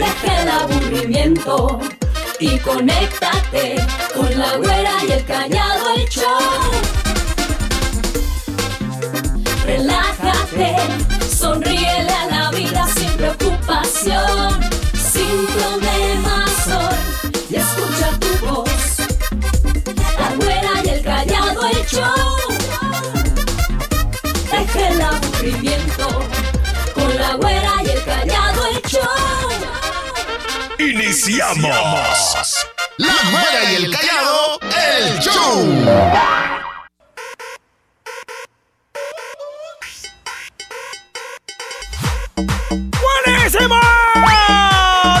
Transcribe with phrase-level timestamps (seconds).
[0.00, 1.78] deja el aburrimiento
[2.38, 3.76] y conéctate
[4.14, 6.70] con la güera y el callado el show.
[9.66, 10.76] Relájate,
[11.28, 14.60] sonríele a la vida sin preocupación,
[14.94, 16.39] sin problemas
[31.26, 32.66] Iniciamos.
[32.96, 35.66] La güera y el callado, el show.
[43.26, 43.80] ¡Buenísimo!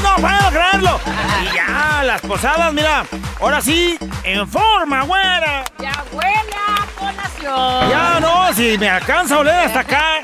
[0.02, 1.00] No puedo creerlo.
[1.42, 3.04] Y ya, las posadas, mira.
[3.38, 5.64] Ahora sí, en forma, güera.
[5.78, 7.90] Ya huele a colación.
[7.90, 10.20] Ya no, si me alcanza a oler hasta acá.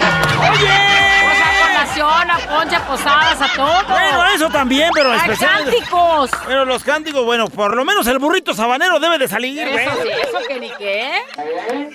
[0.53, 1.56] ¡Oye!
[1.87, 3.85] A colación, a ponche, a posadas, a todo.
[3.89, 5.71] Bueno, eso también, pero especialmente.
[5.79, 6.31] cánticos.
[6.47, 9.97] Pero los cánticos, bueno, por lo menos el burrito sabanero debe de salir, Eso sí,
[10.03, 10.21] güey.
[10.21, 11.23] eso que ni qué.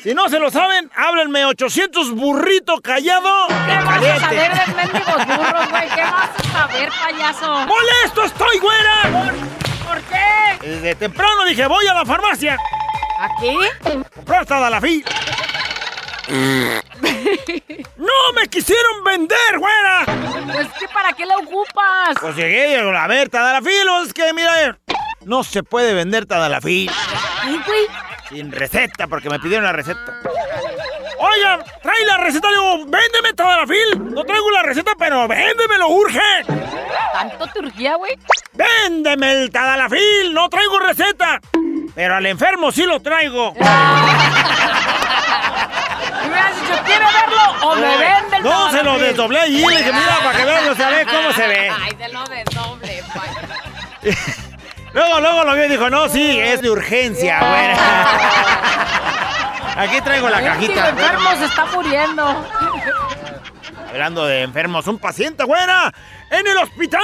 [0.02, 5.26] Si no se lo saben, háblenme 800 burrito callado ¿Qué vas a saber de mendigos
[5.26, 5.90] burros, güey?
[5.90, 7.66] ¿Qué vas a saber, payaso?
[7.68, 9.34] ¡Molesto estoy, güera!
[9.88, 10.68] ¿Por qué?
[10.68, 12.58] Desde temprano dije, voy a la farmacia.
[13.20, 13.58] ¿Aquí?
[14.28, 15.04] Hasta la fi.
[17.98, 20.06] ¡No me quisieron vender, güera!
[20.54, 22.18] Pues que para qué la ocupas.
[22.20, 24.78] Pues llegué y a ver, Tadalafil, es que mira,
[25.26, 26.92] no se puede vender Tadalafil
[27.44, 27.88] Ay, güey.
[28.30, 30.20] sin receta, porque me pidieron la receta.
[31.20, 34.14] Oiga, trae la receta, le digo, véndeme Tadalafil.
[34.14, 36.20] No traigo la receta, pero véndemelo, urge.
[37.14, 38.18] ¿Tanto turquía, güey?
[38.54, 41.40] Véndeme el Tadalafil, no traigo receta.
[41.94, 43.54] Pero al enfermo sí lo traigo.
[46.24, 49.66] Y me has dicho, ¿quiere verlo o me vende el No, se lo desdoblé y
[49.66, 51.70] le dije, mira, para que vean, se ve cómo se ve.
[51.70, 53.04] Ay, se lo desdoble.
[54.94, 57.78] Luego, luego lo vio y dijo, no, sí, es de urgencia, güera.
[59.78, 60.90] Aquí traigo la El cajita.
[60.90, 62.46] enfermo se está muriendo.
[63.90, 65.94] Hablando de enfermos, un paciente, güera,
[66.30, 67.02] en el hospital.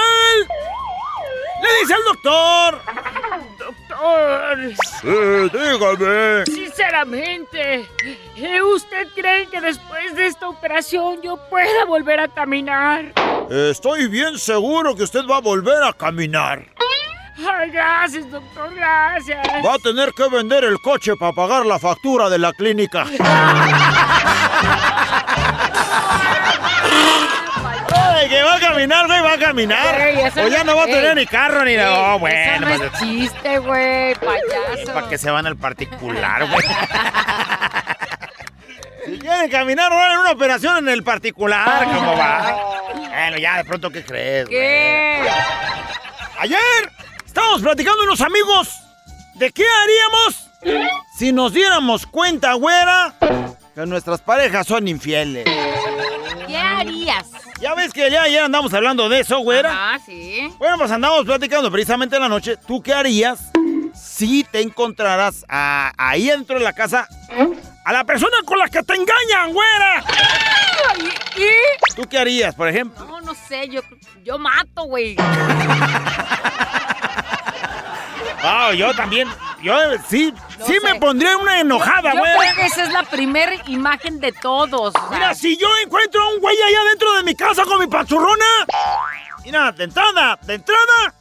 [1.62, 2.82] Le dice al doctor.
[4.00, 6.44] Eh, dígame.
[6.46, 7.88] sinceramente,
[8.36, 13.12] ¿eh, ¿usted cree que después de esta operación yo pueda volver a caminar?
[13.50, 16.64] Estoy bien seguro que usted va a volver a caminar.
[17.38, 19.46] Ay, gracias, doctor, gracias.
[19.64, 23.04] Va a tener que vender el coche para pagar la factura de la clínica.
[28.28, 30.00] Que va a caminar, güey, va a caminar.
[30.00, 31.88] Eso o ya no va a ey, tener ni carro ni nada.
[31.88, 34.92] ey, Oh, Eso bueno, no es chiste, güey, payaso.
[34.94, 36.66] para que se van al particular, güey.
[39.06, 42.56] si quieren caminar, ahora en una operación en el particular, ¿cómo va?
[43.18, 44.46] Bueno, ya de pronto, ¿qué crees?
[44.46, 44.58] güey?
[44.58, 45.20] ¿Qué?
[46.38, 46.58] Ayer
[47.26, 48.68] estábamos platicando unos amigos
[49.34, 50.48] de qué haríamos
[51.18, 53.14] si nos diéramos cuenta, güera,
[53.74, 55.44] que nuestras parejas son infieles.
[56.46, 57.26] ¿Qué harías?
[57.60, 59.70] Ya ves que ya ayer andamos hablando de eso, güera.
[59.94, 60.48] Ah, sí.
[60.58, 62.56] Bueno, pues andamos platicando precisamente en la noche.
[62.66, 63.50] ¿Tú qué harías
[63.94, 67.08] si te encontraras a- ahí dentro de la casa
[67.84, 70.04] a la persona con la que te engañan, güera?
[71.36, 71.42] ¿Y?
[71.42, 73.04] y- ¿Tú qué harías, por ejemplo?
[73.06, 73.80] No, no sé, yo,
[74.24, 75.16] yo mato, güey.
[78.40, 79.28] Ah, yo también.
[79.62, 79.74] Yo
[80.08, 82.38] sí, No sí me pondría una enojada, Yo güera.
[82.38, 84.94] creo que esa es la primera imagen de todos.
[85.10, 88.44] Mira, si yo encuentro a un güey allá dentro de mi casa con mi pachurrona,
[89.44, 91.14] mira, de entrada, de entrada,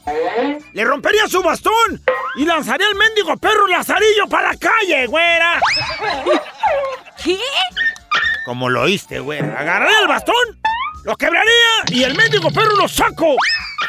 [0.72, 2.02] le rompería su bastón
[2.36, 5.60] y lanzaría al mendigo perro Lazarillo para la calle, güera.
[7.24, 7.40] ¿Qué?
[8.46, 9.60] Como lo oíste, güera.
[9.60, 10.36] Agarraría el bastón,
[11.04, 11.52] lo quebraría
[11.90, 13.36] y el mendigo perro lo saco.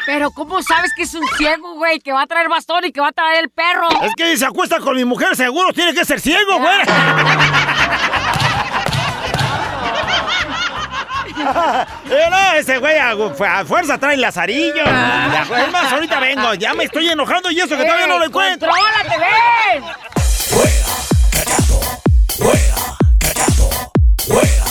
[0.05, 1.99] Pero ¿cómo sabes que es un ciego, güey?
[1.99, 3.87] Que va a traer bastón y que va a traer el perro.
[4.03, 6.85] Es que si se acuesta con mi mujer, seguro tiene que ser ciego, güera.
[12.09, 14.83] Eh, no, ese güey a, a fuerza trae lazarillo.
[14.83, 16.53] Es más, ahorita vengo.
[16.55, 18.69] Ya me estoy enojando y eso que todavía no lo ¡Ey, encuentro.
[18.69, 19.83] ¡Contrólate, ven!
[24.27, 24.68] Momento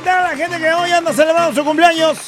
[0.00, 2.18] felicitar a la gente que hoy anda celebrando su cumpleaños.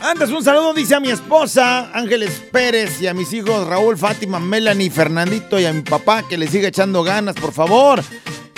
[0.00, 4.38] Antes un saludo dice a mi esposa Ángeles Pérez y a mis hijos Raúl, Fátima,
[4.38, 8.02] Melanie, Fernandito y a mi papá que le siga echando ganas, por favor.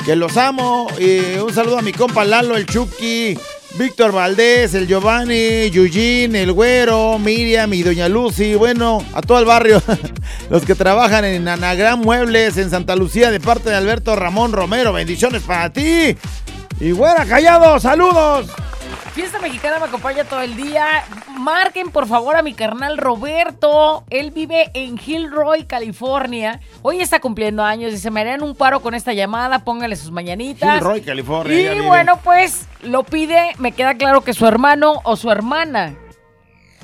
[0.04, 0.88] Que los amo.
[0.98, 3.38] Y un saludo a mi compa Lalo, el Chucky,
[3.74, 8.54] Víctor Valdés, el Giovanni, Eugene, el Güero, Miriam y Doña Lucy.
[8.54, 9.82] Bueno, a todo el barrio.
[10.50, 14.92] Los que trabajan en Anagram Muebles en Santa Lucía de parte de Alberto Ramón Romero.
[14.92, 16.16] Bendiciones para ti.
[16.78, 18.46] Y buena, callado, saludos.
[19.12, 21.04] Fiesta Mexicana me acompaña todo el día.
[21.36, 24.04] Marquen por favor a mi carnal Roberto.
[24.08, 26.60] Él vive en Gilroy, California.
[26.82, 29.58] Hoy está cumpliendo años y se me harían un paro con esta llamada.
[29.60, 30.74] Póngale sus mañanitas.
[30.74, 31.74] Gilroy, California.
[31.74, 33.52] Y bueno, pues lo pide.
[33.58, 35.94] Me queda claro que su hermano o su hermana.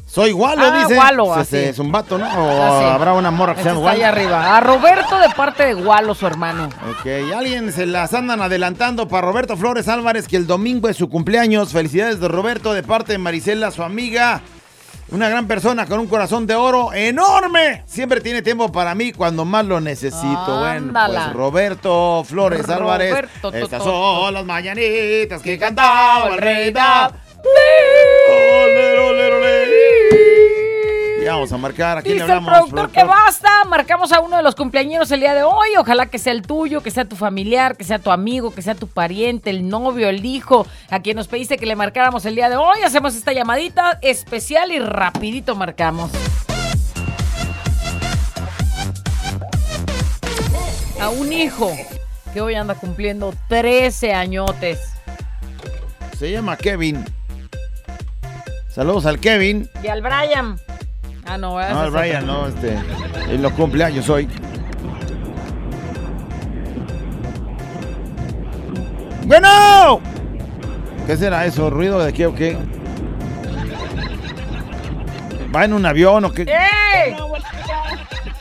[0.06, 0.94] Soy Gualo, Ah, dice.
[0.94, 1.56] Gualo, Se- así.
[1.56, 2.26] Es un vato, ¿no?
[2.26, 4.36] O habrá una morra que se Ese llama está allá Gualo.
[4.36, 4.56] arriba.
[4.56, 6.68] A Roberto de parte de Gualo, su hermano.
[6.90, 7.06] Ok,
[7.36, 11.72] alguien se las andan adelantando para Roberto Flores Álvarez, que el domingo es su cumpleaños.
[11.72, 14.42] Felicidades de Roberto, de parte de Marisela, su amiga.
[15.08, 17.82] Una gran persona con un corazón de oro enorme.
[17.86, 20.58] Siempre tiene tiempo para mí cuando más lo necesito.
[20.58, 21.24] Bueno, Ándala.
[21.26, 23.10] pues Roberto Flores Álvarez.
[23.10, 26.72] Roberto, to, Estas son las mañanitas que cantaba el rey
[31.26, 31.98] Ya vamos a marcar.
[31.98, 32.70] ¿A quién le Dice el hablamos?
[32.70, 33.64] productor que basta.
[33.68, 35.70] Marcamos a uno de los cumpleañeros el día de hoy.
[35.76, 38.76] Ojalá que sea el tuyo, que sea tu familiar, que sea tu amigo, que sea
[38.76, 42.48] tu pariente, el novio, el hijo, a quien nos pediste que le marcáramos el día
[42.48, 42.78] de hoy.
[42.84, 46.12] Hacemos esta llamadita especial y rapidito marcamos.
[51.00, 51.72] A un hijo
[52.32, 54.78] que hoy anda cumpliendo 13 añotes.
[56.16, 57.04] Se llama Kevin.
[58.68, 59.68] Saludos al Kevin.
[59.82, 60.56] Y al Brian.
[61.28, 61.90] Ah, no, No, el.
[61.90, 62.78] Brian, no, este.
[63.28, 64.28] Él lo cumpleaños hoy.
[69.24, 70.00] ¡Bueno!
[71.06, 71.68] ¿Qué será eso?
[71.68, 72.56] ¿Ruido de qué o qué?
[75.54, 76.42] ¿Va en un avión o qué?
[76.42, 77.16] ¡Ey!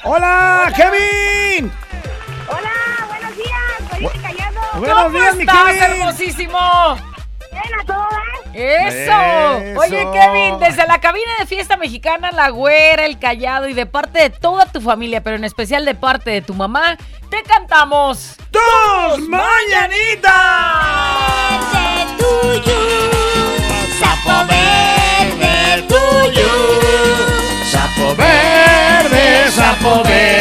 [0.03, 1.71] ¡Hola, Kevin!
[2.47, 4.61] Hola, buenos días, soy Callado.
[4.77, 5.83] Buenos ¿Cómo días, mi estás, Kevin.
[5.83, 6.59] hermosísimo?
[7.57, 8.07] A todo.
[8.53, 9.59] ¡Eso!
[9.59, 9.79] Eso.
[9.81, 14.19] Oye, Kevin, desde la cabina de fiesta mexicana, la güera, el callado y de parte
[14.19, 16.97] de toda tu familia, pero en especial de parte de tu mamá,
[17.29, 18.35] te cantamos.
[18.51, 20.31] ¡Dos mañanitas!
[21.73, 22.79] Verde tuyo,
[23.99, 26.49] sapo verde tuyo,
[27.71, 30.34] Sapo verde, sapo verde,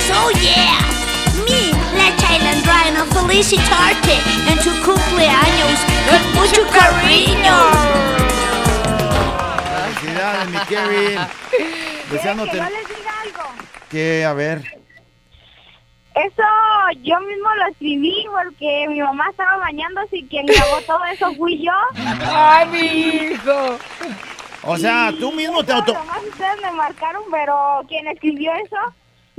[0.00, 0.78] feliz, oh yeah.
[1.44, 4.14] Mi, la chailandrina, felicitarte
[4.48, 7.56] en tu cumpleaños con mucho cariño.
[9.92, 11.18] Felicidades, mi Kevin.
[12.10, 13.42] Deseándote les diga algo.
[13.88, 14.80] que, a ver.
[16.12, 16.42] Eso
[17.02, 21.64] yo mismo lo escribí porque mi mamá estaba bañándose y quien grabó todo eso fui
[21.64, 21.72] yo.
[22.26, 23.78] ¡Ay, mi hijo!
[24.62, 25.94] O sea, tú mismo te auto.
[25.94, 28.76] Nomás ustedes me marcaron, pero quien escribió eso,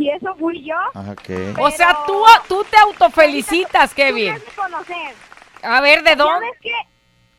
[0.01, 0.75] y eso fui yo.
[0.93, 1.53] Ajá, ¿qué?
[1.59, 4.33] O sea, tú, tú te autofelicitas, Kevin.
[4.35, 5.15] Tú me has de conocer.
[5.63, 6.47] A ver, ¿de ¿Ya dónde?
[6.47, 6.71] ves que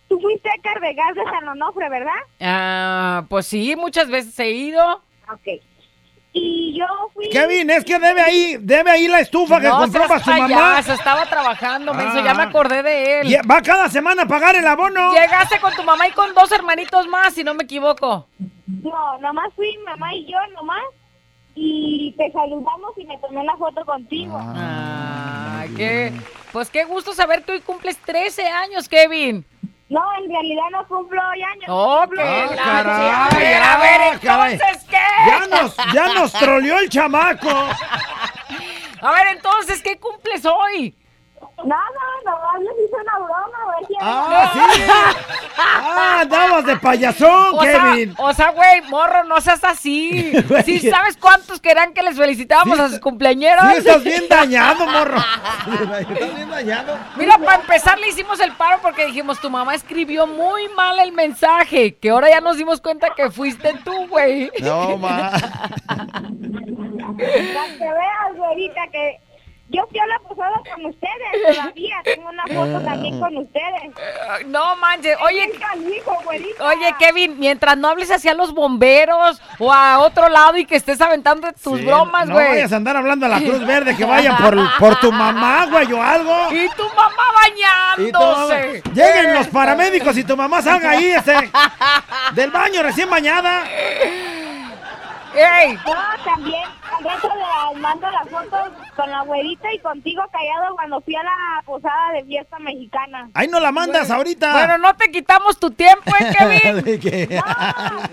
[0.09, 2.13] tú fuiste a Carvegas de San Onofre, verdad?
[2.41, 5.03] Ah, pues sí, muchas veces he ido.
[5.33, 5.61] Ok.
[6.35, 7.29] Y yo fui...
[7.29, 10.79] Kevin, es que debe ahí, debe ahí la estufa que no, compró para su mamá.
[10.79, 12.25] estaba trabajando, menso, Ah.
[12.25, 13.31] ya me acordé de él.
[13.33, 15.13] Y Va cada semana a pagar el abono.
[15.13, 18.29] Llegaste con tu mamá y con dos hermanitos más, si no me equivoco.
[18.83, 20.83] No, nomás fui mi mamá y yo nomás.
[21.55, 24.37] Y te saludamos y me tomé la foto contigo.
[24.41, 26.13] Ah, qué.
[26.53, 29.45] Pues qué gusto saber que hoy cumples 13 años, Kevin.
[29.89, 31.65] No, en realidad no cumplo años.
[31.69, 34.53] Oh, qué Ah, caray, A ver, a ah, ver, caray.
[34.55, 34.97] entonces, ¿qué?
[35.27, 37.49] Ya nos, ya nos troleó el chamaco.
[39.03, 40.95] A ver, entonces, ¿qué cumples hoy?
[41.65, 41.83] Nada,
[42.25, 43.95] nomás les hice una broma, si...
[44.01, 44.83] Ah, sí.
[45.57, 48.15] Ah, andabas de payasón, O sea, Kevin.
[48.19, 50.33] o sea, güey, morro, no seas así.
[50.49, 50.63] Güey.
[50.65, 53.65] ¿Sí sabes cuántos querían que les felicitáramos Sí, a sus cumpleañeros?
[53.71, 55.19] Sí, estás bien dañado, morro.
[56.01, 56.97] Estás bien dañado.
[57.17, 61.13] Mira, para empezar le hicimos el paro porque dijimos, tu mamá escribió muy mal el
[61.13, 64.51] mensaje, que ahora ya nos dimos cuenta que fuiste tú, güey.
[64.61, 65.31] No, ma.
[65.31, 69.21] Para que veas, güerita, que
[69.73, 71.97] yo fui a la posada con ustedes todavía.
[72.05, 74.47] Tengo una foto también con ustedes.
[74.47, 75.51] No manches, oye,
[76.61, 81.01] oye, Kevin, mientras no hables hacia los bomberos o a otro lado y que estés
[81.01, 82.49] aventando tus Sí, bromas, No güey.
[82.49, 85.91] vayas a andar hablando a la Cruz Verde que vayan por, por tu mamá, güey,
[85.93, 86.53] o algo.
[86.53, 87.13] y tu mamá
[87.99, 88.83] Y tu mamá- bañándose.
[88.95, 91.35] Lleguen los paramédicos y tu mamá salga ahí, este,
[92.35, 93.65] del baño recién bañada.
[95.35, 96.69] Ey, No, también,
[96.99, 97.29] al rato
[97.73, 102.13] les mando las fotos con la abuelita y contigo callado cuando fui a la posada
[102.13, 103.29] de fiesta mexicana.
[103.35, 104.53] Ahí no la mandas ahorita.
[104.53, 106.33] Bueno, no te quitamos tu tiempo, ¿eh,
[106.63, 106.85] Kevin?
[106.85, 107.41] ¿De qué?
[107.45, 108.09] Ah,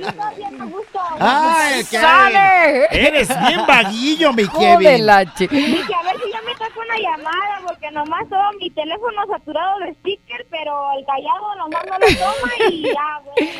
[0.59, 0.99] a gusto.
[1.19, 2.01] Ay, Kevin.
[2.05, 2.87] ¡Sale!
[2.91, 5.05] Eres bien vaguillo, mi Kevin.
[5.05, 6.55] la Dije, a ver si ya me
[6.89, 11.97] una llamada, porque nomás todo mi teléfono saturado de sticker, pero el callado nomás no
[11.99, 13.51] lo toma y ya, bueno,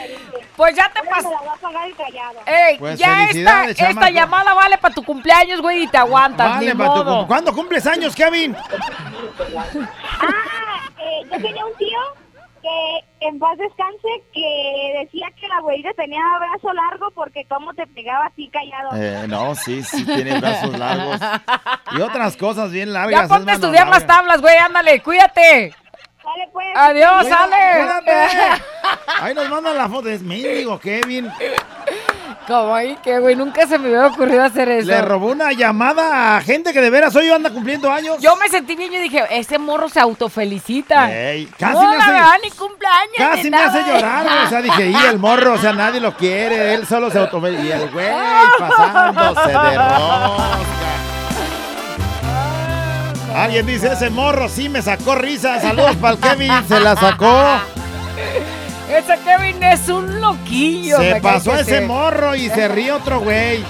[0.55, 1.29] Pues ya te pasó.
[1.31, 2.39] la va a pagar el callado.
[2.45, 4.11] Ey, Pues ya esta, felicidades, esta chamaco.
[4.13, 7.17] llamada vale para tu cumpleaños, güey, y te aguantas, Vale, ni pa' tu modo.
[7.19, 8.55] cum- ¿Cuándo cumples años, Kevin?
[10.21, 11.99] Ah, eh, yo tenía un tío
[12.61, 17.85] que en paz descanse que decía que la abuelita tenía brazo largo porque cómo te
[17.87, 18.89] pegaba así callado.
[18.95, 21.19] Eh, no, sí, sí, tiene brazos largos.
[21.91, 23.23] Y otras cosas bien largas.
[23.23, 24.15] Ya ponte a estudiar las larga.
[24.15, 25.73] tablas, güey, ándale, cuídate.
[26.23, 26.67] Dale pues.
[26.75, 27.79] Adiós, Cuídate, sale.
[27.79, 28.61] cuídate.
[29.21, 30.09] Ahí nos mandan la foto.
[30.09, 31.31] Es mendigo, Kevin.
[32.47, 34.87] Como ahí que, güey, nunca se me hubiera ocurrido hacer eso.
[34.87, 38.17] Le robó una llamada a gente que de veras hoy anda cumpliendo años.
[38.19, 41.11] Yo me sentí bien, yo dije, ese morro se autofelicita.
[41.11, 43.15] Ey, casi no, me la hace- verdad, ni cumpleaños.
[43.17, 44.45] Casi me hace llorar, güey.
[44.45, 47.39] O sea, dije, y el morro, o sea, nadie lo quiere, él solo se auto...
[47.49, 48.09] Y el güey
[48.57, 50.78] pasándose de rosca.
[53.39, 55.61] Alguien dice, ese morro sí me sacó risa.
[55.61, 57.41] Saludos para el Kevin, se la sacó.
[58.89, 60.97] Ese Kevin es un loquillo.
[60.97, 63.63] Se pasó ese morro y se ríe otro güey.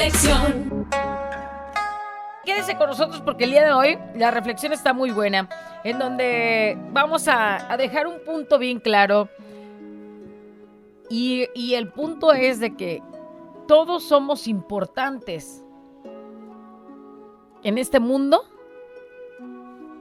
[0.00, 0.88] Reflexión.
[2.44, 5.48] Quédese con nosotros porque el día de hoy la reflexión está muy buena,
[5.84, 9.28] en donde vamos a, dejar un punto bien claro.
[11.10, 13.02] Y el punto es de que
[13.66, 15.62] todos somos importantes
[17.62, 18.44] en este mundo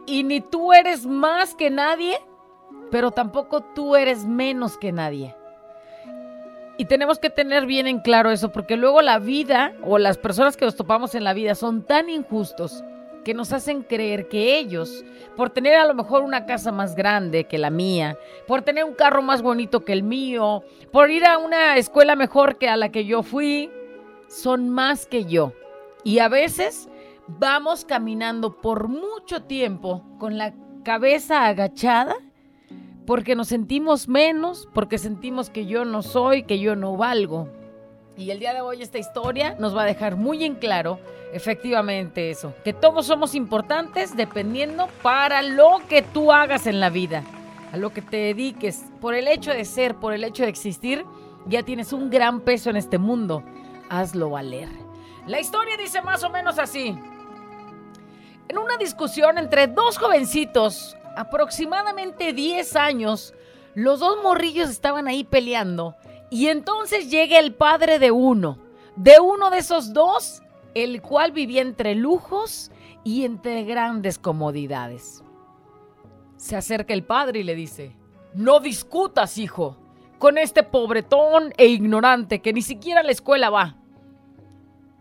[0.06, 2.18] y ni tú eres más que nadie,
[2.90, 5.36] pero tampoco tú eres menos que nadie.
[6.80, 10.56] Y tenemos que tener bien en claro eso, porque luego la vida o las personas
[10.56, 12.86] que nos topamos en la vida son tan injustos
[13.26, 15.04] que nos hacen creer que ellos,
[15.36, 18.18] por tener a lo mejor una casa más grande que la mía,
[18.48, 22.58] por tener un carro más bonito que el mío, por ir a una escuela mejor
[22.58, 23.70] que a la que yo fui,
[24.30, 25.52] son más que yo.
[26.06, 26.88] Y a veces
[27.28, 30.54] vamos caminando por mucho tiempo con la
[30.86, 32.16] cabeza agachada
[33.10, 37.50] porque nos sentimos menos, porque sentimos que yo no soy, que yo no valgo.
[38.16, 41.00] Y el día de hoy esta historia nos va a dejar muy en claro
[41.34, 47.24] efectivamente eso, que todos somos importantes dependiendo para lo que tú hagas en la vida,
[47.74, 51.04] a lo que te dediques, por el hecho de ser, por el hecho de existir,
[51.48, 53.42] ya tienes un gran peso en este mundo,
[53.90, 54.70] hazlo valer.
[55.26, 56.96] La historia dice más o menos así.
[58.48, 63.34] En una discusión entre dos jovencitos, aproximadamente 10 años,
[63.76, 65.98] los dos morrillos estaban ahí peleando
[66.30, 68.58] y entonces llega el padre de uno,
[68.96, 70.42] de uno de esos dos,
[70.76, 72.72] el cual vivía entre lujos
[73.04, 75.22] y entre grandes comodidades.
[76.38, 77.98] Se acerca el padre y le dice,
[78.34, 79.76] no discutas, hijo,
[80.20, 83.76] con este pobretón e ignorante que ni siquiera a la escuela va.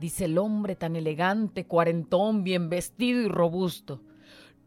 [0.00, 4.00] Dice el hombre tan elegante, cuarentón, bien vestido y robusto.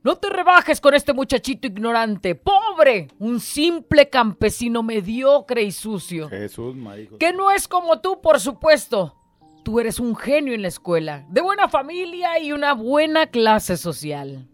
[0.03, 6.27] No te rebajes con este muchachito ignorante, pobre, un simple campesino mediocre y sucio.
[6.27, 7.19] Jesús, marico.
[7.19, 9.15] Que no es como tú, por supuesto.
[9.63, 14.49] Tú eres un genio en la escuela, de buena familia y una buena clase social.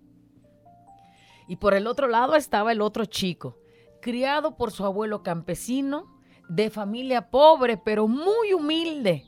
[1.48, 3.58] Y por el otro lado estaba el otro chico,
[4.02, 9.24] criado por su abuelo campesino, de familia pobre pero muy humilde.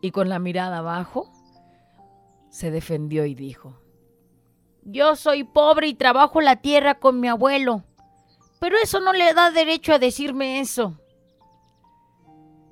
[0.00, 1.30] Y con la mirada abajo,
[2.48, 3.83] se defendió y dijo,
[4.84, 7.84] Yo soy pobre y trabajo la tierra con mi abuelo,
[8.60, 11.00] pero eso no le da derecho a decirme eso.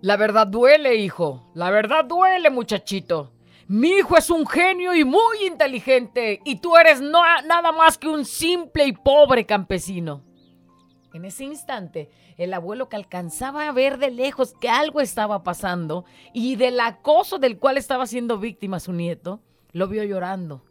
[0.02, 1.50] La verdad duele, hijo.
[1.54, 3.32] La verdad duele, muchachito.
[3.66, 8.24] Mi hijo es un genio y muy inteligente, y tú eres nada más que un
[8.24, 10.22] simple y pobre campesino.
[11.14, 16.04] En ese instante, el abuelo que alcanzaba a ver de lejos que algo estaba pasando
[16.34, 19.40] y del acoso del cual estaba siendo víctima su nieto,
[19.72, 20.64] lo vio llorando.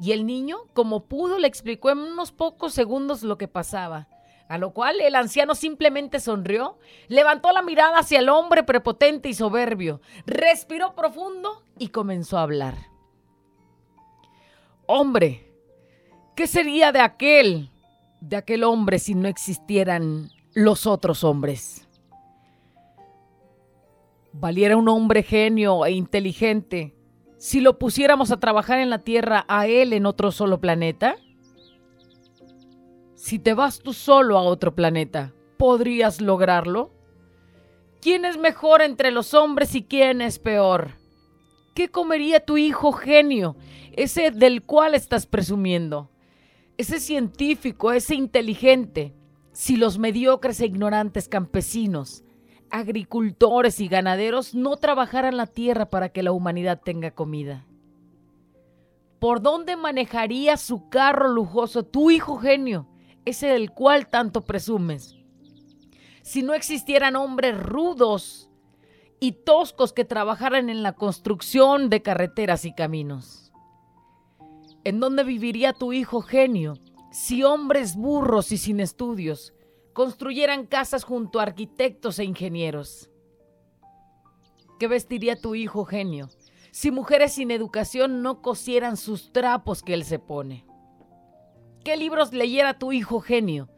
[0.00, 4.08] Y el niño, como pudo, le explicó en unos pocos segundos lo que pasaba.
[4.48, 6.78] A lo cual el anciano simplemente sonrió,
[7.08, 12.74] levantó la mirada hacia el hombre prepotente y soberbio, respiró profundo y comenzó a hablar.
[14.86, 15.52] Hombre,
[16.34, 17.70] ¿qué sería de aquel,
[18.20, 21.88] de aquel hombre si no existieran los otros hombres?
[24.32, 26.94] valiera un hombre genio e inteligente
[27.38, 31.16] si lo pusiéramos a trabajar en la Tierra a él en otro solo planeta?
[33.14, 36.92] Si te vas tú solo a otro planeta, ¿podrías lograrlo?
[38.00, 40.92] ¿Quién es mejor entre los hombres y quién es peor?
[41.74, 43.56] ¿Qué comería tu hijo genio,
[43.92, 46.10] ese del cual estás presumiendo?
[46.76, 49.14] Ese científico, ese inteligente,
[49.52, 52.24] si los mediocres e ignorantes campesinos,
[52.70, 57.66] agricultores y ganaderos no trabajaran la tierra para que la humanidad tenga comida?
[59.18, 62.86] ¿Por dónde manejaría su carro lujoso tu hijo genio,
[63.24, 65.16] ese del cual tanto presumes?
[66.22, 68.48] Si no existieran hombres rudos
[69.20, 73.52] y toscos que trabajaran en la construcción de carreteras y caminos.
[74.84, 76.74] ¿En dónde viviría tu hijo genio
[77.10, 79.52] si hombres burros y sin estudios
[79.98, 83.10] construyeran casas junto a arquitectos e ingenieros?
[84.78, 86.28] ¿Qué vestiría tu hijo genio
[86.70, 90.64] si mujeres sin educación no cosieran sus trapos que él se pone?
[91.82, 93.70] ¿Qué libros leyera tu hijo genio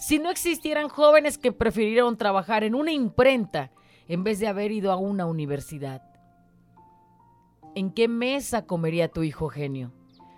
[0.00, 3.70] si no existieran jóvenes que prefirieron trabajar en una imprenta
[4.08, 6.02] en vez de haber ido a una universidad?
[7.76, 9.92] ¿En qué mesa comería tu hijo genio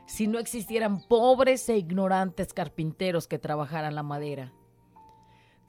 [0.05, 4.53] si no existieran pobres e ignorantes carpinteros que trabajaran la madera?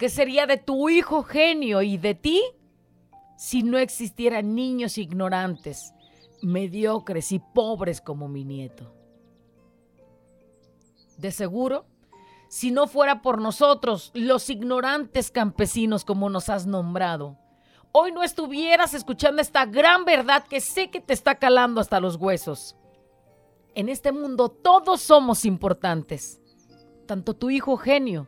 [0.01, 2.41] ¿Qué sería de tu hijo genio y de ti
[3.37, 5.93] si no existieran niños ignorantes,
[6.41, 8.91] mediocres y pobres como mi nieto?
[11.19, 11.85] De seguro,
[12.49, 17.37] si no fuera por nosotros, los ignorantes campesinos como nos has nombrado,
[17.91, 22.15] hoy no estuvieras escuchando esta gran verdad que sé que te está calando hasta los
[22.15, 22.75] huesos.
[23.75, 26.41] En este mundo todos somos importantes,
[27.05, 28.27] tanto tu hijo genio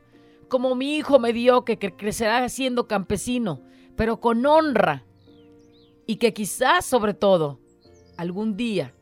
[0.54, 3.64] como mi hijo mediocre que crecerá siendo campesino,
[3.96, 5.04] pero con honra,
[6.06, 7.60] y que quizás sobre todo
[8.18, 8.94] algún día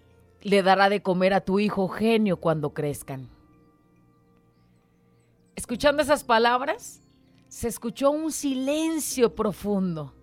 [0.43, 3.29] le dará de comer a tu hijo genio cuando crezcan.
[5.57, 7.01] Escuchando esas palabras,
[7.49, 10.13] se escuchó un silencio profundo.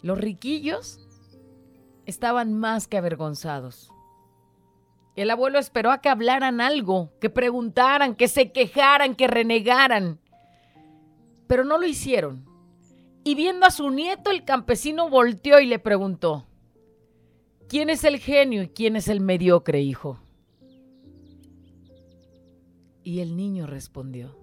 [0.00, 1.00] Los riquillos
[2.06, 3.92] estaban más que avergonzados.
[5.16, 10.18] El abuelo esperó a que hablaran algo, que preguntaran, que se quejaran, que renegaran.
[11.46, 12.44] Pero no lo hicieron.
[13.22, 16.46] Y viendo a su nieto, el campesino volteó y le preguntó,
[17.68, 20.18] ¿quién es el genio y quién es el mediocre, hijo?
[23.04, 24.36] Y el niño respondió,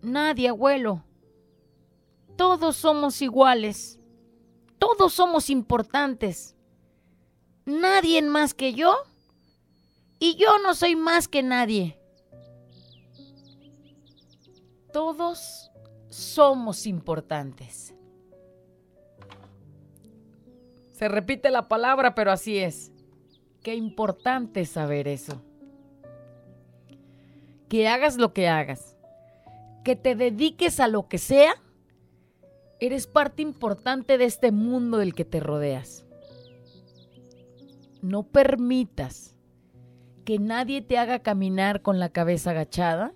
[0.00, 1.02] Nadie, abuelo.
[2.36, 3.98] Todos somos iguales.
[4.78, 6.54] Todos somos importantes.
[7.68, 8.96] Nadie más que yo.
[10.18, 11.98] Y yo no soy más que nadie.
[14.92, 15.70] Todos
[16.08, 17.94] somos importantes.
[20.90, 22.90] Se repite la palabra, pero así es.
[23.62, 25.40] Qué importante saber eso
[27.68, 28.96] que hagas lo que hagas,
[29.84, 31.54] que te dediques a lo que sea,
[32.80, 36.06] eres parte importante de este mundo del que te rodeas.
[38.02, 39.36] No permitas
[40.24, 43.12] que nadie te haga caminar con la cabeza agachada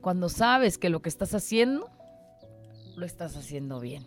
[0.00, 1.88] cuando sabes que lo que estás haciendo
[2.96, 4.04] lo estás haciendo bien.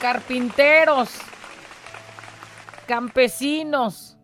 [0.00, 1.10] Carpinteros,
[2.86, 4.16] campesinos,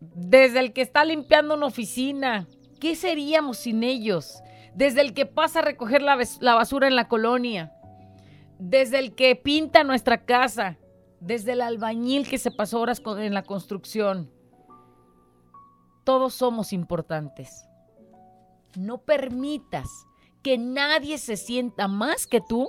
[0.00, 2.46] desde el que está limpiando una oficina.
[2.80, 4.42] ¿Qué seríamos sin ellos?
[4.74, 6.16] Desde el que pasa a recoger la,
[6.54, 7.72] basura en la colonia.
[8.58, 10.76] Desde el que pinta nuestra casa.
[11.20, 14.30] Desde el albañil que se pasó horas en la construcción.
[16.04, 17.66] Todos somos importantes.
[18.76, 19.88] No permitas
[20.42, 22.68] que nadie se sienta más que tú,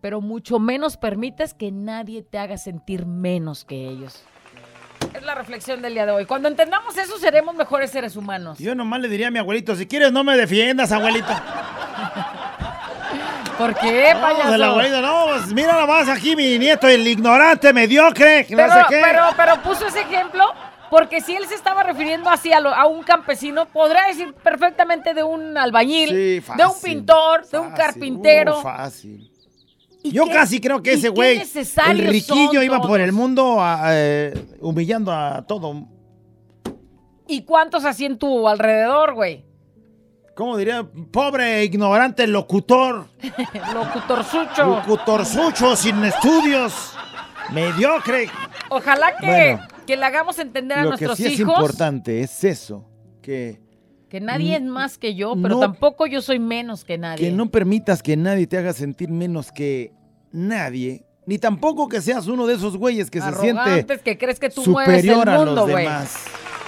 [0.00, 4.22] pero mucho menos permitas que nadie te haga sentir menos que ellos.
[5.14, 6.26] Es la reflexión del día de hoy.
[6.26, 8.58] Cuando entendamos eso, seremos mejores seres humanos.
[8.58, 11.32] Yo nomás le diría a mi abuelito, si quieres no me defiendas, abuelito.
[13.58, 14.50] ¿Por qué, No, payaso?
[14.52, 18.80] del abuelito, no, pues mira nomás aquí mi nieto, el ignorante, mediocre, pero, no sé
[18.88, 19.00] qué.
[19.04, 20.44] pero, pero puso ese ejemplo
[20.90, 25.12] porque si él se estaba refiriendo así a, lo- a un campesino, podrá decir perfectamente
[25.12, 26.42] de un albañil, Sí, de un
[26.72, 28.58] fácil, pintor, de un fácil, carpintero.
[28.58, 29.30] uh, fácil.
[30.04, 31.42] ¿Y Yo qué- casi creo que ese güey,
[31.88, 35.84] el riquillo, iba por el mundo a- eh, humillando a todo.
[37.26, 39.44] ¿Y cuántos así en tu alrededor, güey?
[40.38, 40.86] ¿Cómo diría?
[41.10, 43.08] Pobre, ignorante, locutor.
[43.74, 44.66] Locutorzucho.
[44.66, 46.92] Locutorzucho, sin estudios.
[47.52, 48.30] Mediocre.
[48.68, 51.56] Ojalá que, Bueno, que le hagamos entender a Lo que nuestros sí es hijos.
[51.56, 52.88] importante es eso,
[53.20, 53.60] que
[54.08, 57.28] Que nadie es más que yo, pero no- tampoco yo soy menos que nadie.
[57.30, 59.92] Que no permitas que nadie te haga sentir menos que
[60.30, 64.50] nadie, ni tampoco que seas uno de esos güeyes que se siente que crees que
[64.50, 66.14] tú mueves el superior a mundo, los demás.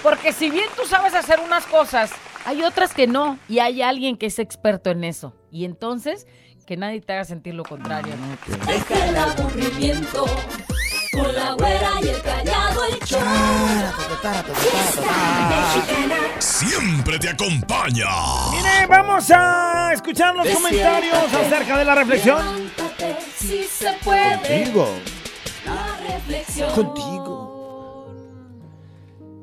[0.03, 2.11] Porque si bien tú sabes hacer unas cosas,
[2.45, 3.39] hay otras que no.
[3.49, 5.35] Y hay alguien que es experto en eso.
[5.51, 6.27] Y entonces,
[6.67, 8.13] que nadie te haga sentir lo contrario.
[8.67, 10.25] Deja el aburrimiento
[11.13, 13.21] con la güera y el callado el show.
[16.39, 18.07] Siempre te acompaña.
[18.53, 22.39] Mire, vamos a escuchar los comentarios acerca de la reflexión.
[22.39, 24.37] Levántate, si se puede.
[24.65, 24.89] Contigo,
[25.67, 26.73] La reflexión.
[26.75, 28.07] contigo.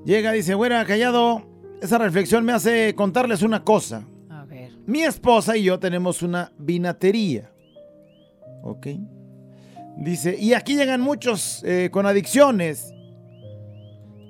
[0.06, 1.44] Llega, dice, güera, callado.
[1.82, 4.04] Esa reflexión me hace contarles una cosa.
[4.30, 4.72] A ver.
[4.88, 7.52] Mi esposa y yo tenemos una vinatería.
[8.64, 8.88] ¿Ok?
[9.98, 12.94] Dice, y aquí llegan muchos eh, con adicciones.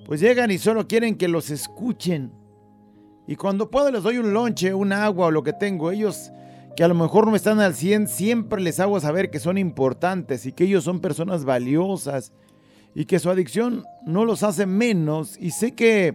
[0.06, 2.34] Pues llegan y solo quieren que los escuchen.
[3.28, 5.92] Y cuando puedo les doy un lonche, un agua o lo que tengo.
[5.92, 6.32] Ellos
[6.76, 10.46] que a lo mejor no están al 100, siempre les hago saber que son importantes
[10.46, 12.34] y que ellos son personas valiosas.
[12.94, 15.38] Y que su adicción no los hace menos.
[15.40, 16.14] Y sé que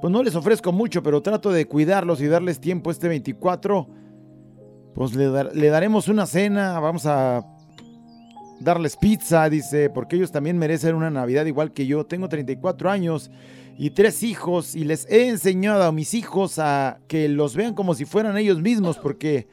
[0.00, 3.88] pues no les ofrezco mucho, pero trato de cuidarlos y darles tiempo este 24.
[4.94, 7.44] Pues le, dar- le daremos una cena, vamos a
[8.60, 12.04] darles pizza, dice, porque ellos también merecen una Navidad igual que yo.
[12.06, 13.30] Tengo 34 años
[13.76, 17.94] y tres hijos y les he enseñado a mis hijos a que los vean como
[17.94, 19.46] si fueran ellos mismos, porque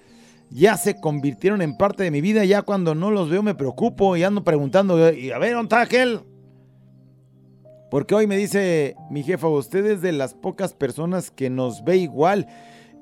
[0.50, 2.44] ya se convirtieron en parte de mi vida.
[2.46, 5.86] Ya cuando no los veo me preocupo y ando preguntando, y a ver, ¿dónde está?
[7.90, 11.98] Porque hoy me dice mi jefa, usted es de las pocas personas que nos ve
[11.98, 12.48] igual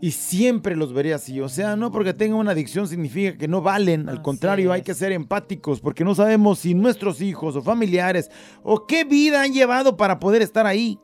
[0.02, 1.39] y siempre los veré así.
[1.39, 4.10] O sea, no porque tenga una adicción significa que no valen.
[4.10, 8.30] Al Así contrario, hay que ser empáticos porque no sabemos si nuestros hijos o familiares
[8.63, 11.00] o qué vida han llevado para poder estar ahí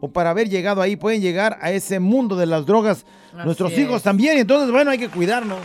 [0.00, 0.96] o para haber llegado ahí.
[0.96, 3.04] Pueden llegar a ese mundo de las drogas.
[3.34, 3.78] Así nuestros es.
[3.80, 4.38] hijos también.
[4.38, 5.58] Y entonces, bueno, hay que cuidarnos.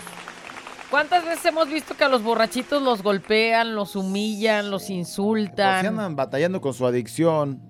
[0.89, 4.93] ¿Cuántas veces hemos visto que a los borrachitos los golpean, los humillan, los Pues, si
[4.93, 5.85] insultan?
[5.85, 7.61] andan batallando con su adicción.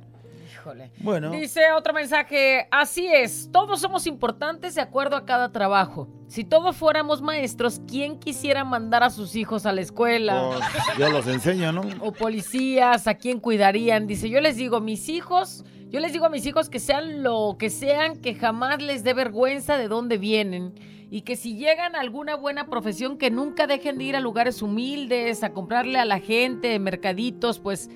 [0.52, 0.92] Híjole.
[0.98, 1.32] Bueno.
[1.32, 6.08] Dice otro mensaje, así es, todos somos importantes de acuerdo a cada trabajo.
[6.28, 10.52] Si todos fuéramos maestros, ¿quién quisiera mandar a sus hijos a la escuela?
[10.58, 11.84] Pues, yo los enseño, ¿no?
[12.02, 14.08] O policías, ¿a quién cuidarían?
[14.08, 17.56] Dice, yo les digo, mis hijos, yo les digo a mis hijos que sean lo
[17.60, 20.74] que sean, que jamás les dé vergüenza de dónde vienen.
[21.10, 24.62] Y que si llegan a alguna buena profesión, que nunca dejen de ir a lugares
[24.62, 27.90] humildes, a comprarle a la gente, mercaditos, pues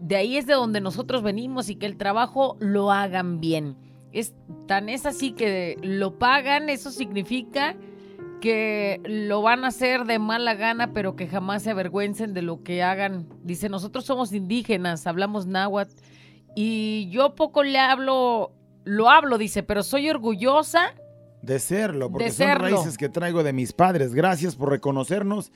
[0.00, 3.76] de ahí es de donde nosotros venimos y que el trabajo lo hagan bien.
[4.12, 4.34] Es
[4.66, 7.76] tan es así que lo pagan, eso significa
[8.40, 12.62] que lo van a hacer de mala gana, pero que jamás se avergüencen de lo
[12.62, 13.28] que hagan.
[13.42, 15.94] Dice, nosotros somos indígenas, hablamos náhuatl
[16.54, 18.52] y yo poco le hablo,
[18.84, 20.94] lo hablo, dice, pero soy orgullosa.
[21.42, 24.14] De serlo, porque De son raíces que traigo de mis padres.
[24.14, 25.52] Gracias por reconocernos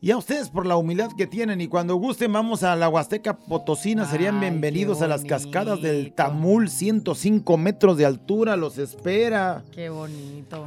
[0.00, 1.60] y a ustedes por la humildad que tienen.
[1.60, 4.04] Y cuando gusten, vamos a la Huasteca Potosina.
[4.04, 6.12] Serían bienvenidos a las cascadas del.
[6.12, 8.56] Tamul, 105 metros de altura.
[8.56, 9.64] Los espera.
[9.72, 10.66] Qué bonito.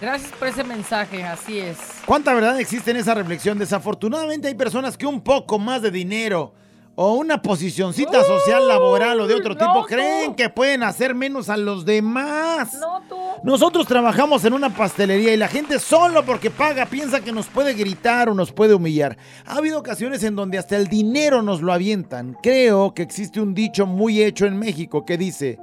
[0.00, 1.76] Gracias por ese mensaje, así es.
[2.06, 3.58] ¿Cuánta verdad existe en esa reflexión?
[3.58, 6.54] Desafortunadamente hay personas que un poco más de dinero
[7.02, 9.86] o una posicioncita social, laboral o de otro no, tipo tú.
[9.86, 12.74] creen que pueden hacer menos a los demás.
[12.74, 13.16] No tú.
[13.42, 17.72] Nosotros trabajamos en una pastelería y la gente solo porque paga piensa que nos puede
[17.72, 19.16] gritar o nos puede humillar.
[19.46, 22.36] Ha habido ocasiones en donde hasta el dinero nos lo avientan.
[22.42, 25.58] Creo que existe un dicho muy hecho en México que dice,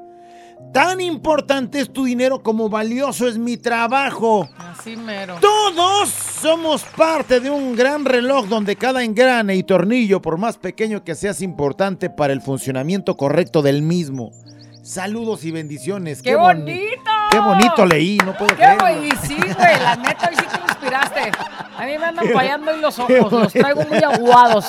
[0.74, 4.50] tan importante es tu dinero como valioso es mi trabajo.
[4.58, 5.36] Así mero.
[5.76, 6.10] Todos
[6.42, 11.14] somos parte de un gran reloj donde cada engrane y tornillo, por más pequeño que
[11.14, 14.32] sea, es importante para el funcionamiento correcto del mismo.
[14.82, 16.22] Saludos y bendiciones.
[16.22, 17.12] ¡Qué, boni- bonito!
[17.32, 18.86] Qué bonito leí, no puedo ¡Qué creerlo.
[18.86, 19.18] bonito!
[19.28, 21.32] Sí, güey, la neta, hoy sí te inspiraste.
[21.78, 24.66] A mí me andan fallando hoy los ojos, los traigo muy aguados.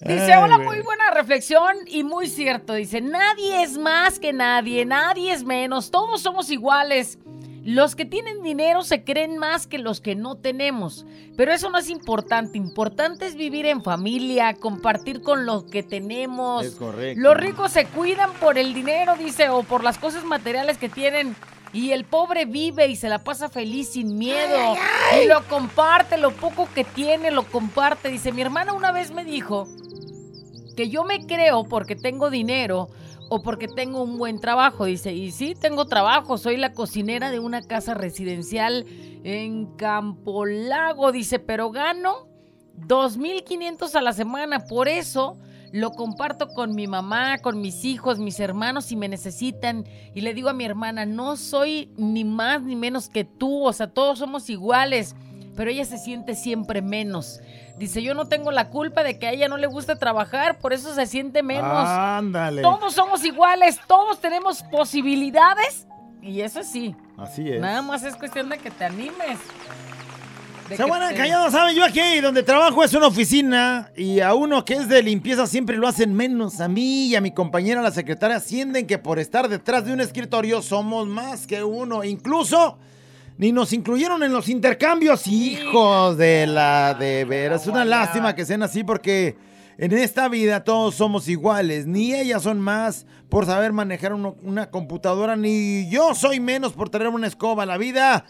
[0.00, 2.72] Dice, hola, muy buena reflexión y muy cierto.
[2.72, 7.18] Dice, nadie es más que nadie, nadie es menos, todos somos iguales.
[7.62, 11.04] Los que tienen dinero se creen más que los que no tenemos,
[11.36, 12.56] pero eso no es importante.
[12.56, 16.64] Importante es vivir en familia, compartir con los que tenemos.
[16.64, 17.20] Es correcto.
[17.20, 21.36] Los ricos se cuidan por el dinero, dice, o por las cosas materiales que tienen.
[21.72, 24.74] Y el pobre vive y se la pasa feliz sin miedo.
[25.22, 28.08] Y lo comparte, lo poco que tiene, lo comparte.
[28.08, 29.68] Dice, mi hermana una vez me dijo
[30.76, 32.88] que yo me creo porque tengo dinero
[33.30, 34.84] o porque tengo un buen trabajo.
[34.84, 36.36] Dice, y sí, tengo trabajo.
[36.36, 38.84] Soy la cocinera de una casa residencial
[39.24, 41.12] en Campolago.
[41.12, 42.26] Dice, pero gano
[42.86, 44.66] 2.500 a la semana.
[44.66, 45.38] Por eso
[45.72, 49.84] Lo comparto con mi mamá, con mis hijos, mis hermanos si me necesitan.
[50.14, 53.72] Y le digo a mi hermana, no soy ni más ni menos que tú, o
[53.72, 55.14] sea, todos somos iguales.
[55.60, 57.38] Pero ella se siente siempre menos.
[57.76, 60.72] Dice, yo no tengo la culpa de que a ella no le guste trabajar, por
[60.72, 61.70] eso se siente menos.
[61.86, 62.62] Ándale.
[62.62, 65.86] Todos somos iguales, todos tenemos posibilidades.
[66.22, 67.60] Y eso sí, Así es.
[67.60, 69.38] nada más es cuestión de que te animes.
[70.74, 71.76] Se buena te- callada, ¿saben?
[71.76, 75.76] Yo aquí donde trabajo es una oficina y a uno que es de limpieza siempre
[75.76, 76.58] lo hacen menos.
[76.62, 80.00] A mí y a mi compañera la secretaria ascienden que por estar detrás de un
[80.00, 82.02] escritorio somos más que uno.
[82.02, 82.78] Incluso
[83.40, 85.26] ni nos incluyeron en los intercambios.
[85.26, 87.62] Hijos de la de veras.
[87.62, 89.38] Es una lástima que sean así porque
[89.78, 91.86] en esta vida todos somos iguales.
[91.86, 96.90] Ni ellas son más por saber manejar uno- una computadora, ni yo soy menos por
[96.90, 97.64] tener una escoba.
[97.64, 98.26] La vida,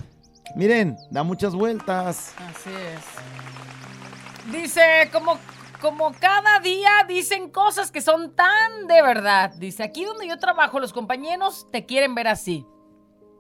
[0.55, 2.33] miren, da muchas vueltas.
[2.39, 4.53] Así es.
[4.53, 4.81] Dice,
[5.13, 5.39] como,
[5.81, 9.53] como cada día dicen cosas que son tan de verdad.
[9.57, 12.65] Dice, aquí donde yo trabajo, los compañeros te quieren ver así.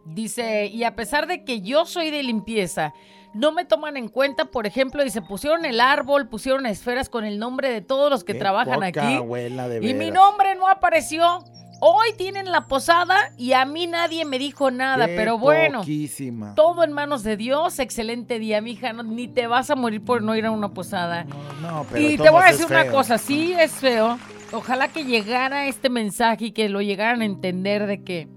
[0.04, 2.94] Dice, y a pesar de que yo soy de limpieza,
[3.34, 7.38] no me toman en cuenta, por ejemplo, dice, pusieron el árbol, pusieron esferas con el
[7.38, 8.98] nombre de todos los que Qué trabajan aquí.
[8.98, 11.44] abuela, de Y mi nombre no apareció.
[11.82, 15.78] Hoy tienen la posada y a mí nadie me dijo nada, Qué pero bueno.
[15.78, 16.54] poquísima.
[16.54, 18.92] Todo en manos de Dios, excelente día, mija.
[18.92, 21.24] no- ni te vas a morir por no ir a una posada.
[21.62, 22.92] No, pero y te voy a decir una feo.
[22.92, 24.18] cosa, sí es feo.
[24.52, 28.28] Ojalá que llegara este mensaje y que lo llegaran a entender de que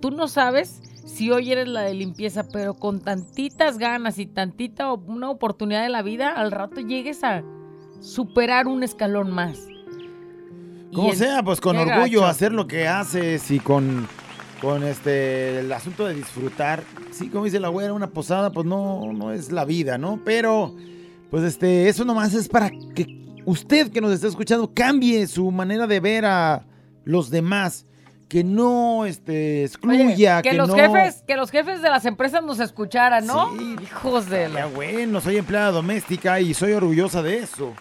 [0.00, 4.92] tú no sabes si hoy eres la de limpieza, pero con tantitas ganas y tantita
[4.92, 7.42] una oportunidad de la vida, al rato llegues a
[8.00, 9.58] superar un escalón más.
[10.92, 12.26] Como sea, pues con orgullo gacho.
[12.26, 14.06] hacer lo que haces y con,
[14.60, 16.82] con este el asunto de disfrutar.
[17.10, 20.20] Sí, como dice la güera, una posada, pues no, no es la vida, ¿no?
[20.24, 20.74] Pero,
[21.30, 25.86] pues este, eso nomás es para que usted que nos está escuchando cambie su manera
[25.86, 26.66] de ver a
[27.04, 27.86] los demás.
[28.28, 30.74] Que no este, Oye, excluya, que, que, los no...
[30.74, 33.56] jefes, que los jefes de las empresas nos escucharan, ¿no?
[33.58, 33.76] Sí.
[33.82, 34.66] Hijos de Ya la...
[34.66, 37.74] bueno, soy empleada doméstica y soy orgullosa de eso.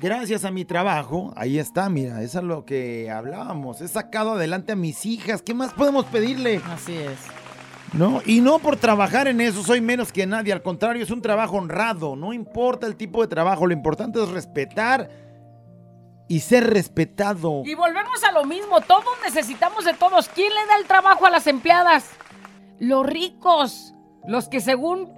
[0.00, 3.82] Gracias a mi trabajo, ahí está, mira, eso es lo que hablábamos.
[3.82, 5.42] He sacado adelante a mis hijas.
[5.42, 6.62] ¿Qué más podemos pedirle?
[6.64, 7.18] Así es.
[7.92, 8.22] ¿No?
[8.24, 10.52] Y no por trabajar en eso soy menos que nadie.
[10.52, 12.16] Al contrario, es un trabajo honrado.
[12.16, 15.10] No importa el tipo de trabajo, lo importante es respetar
[16.30, 17.64] y ser respetado.
[17.66, 20.28] Y volvemos a lo mismo, todos necesitamos de todos.
[20.28, 22.08] ¿Quién le da el trabajo a las empleadas?
[22.78, 23.94] Los ricos,
[24.28, 25.12] los que según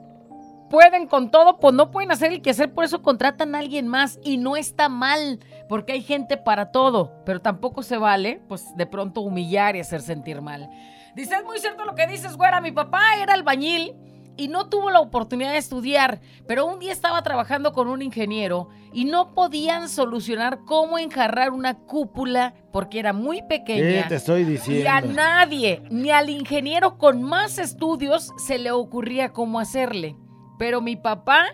[0.71, 4.19] pueden con todo, pues no pueden hacer el quehacer, por eso contratan a alguien más
[4.25, 8.87] y no está mal, porque hay gente para todo, pero tampoco se vale, pues de
[8.87, 10.71] pronto humillar y hacer sentir mal.
[11.15, 13.95] Dice, es muy cierto lo que dices, güera, mi papá era albañil
[14.37, 18.69] y no tuvo la oportunidad de estudiar, pero un día estaba trabajando con un ingeniero
[18.93, 24.09] y no podían solucionar cómo enjarrar una cúpula porque era muy ¿Qué pequeña.
[24.09, 25.13] te estoy Y a diciendo?
[25.15, 30.17] nadie, ni al ingeniero con más estudios, se le ocurría cómo hacerle.
[30.59, 31.45] Pero mi papá,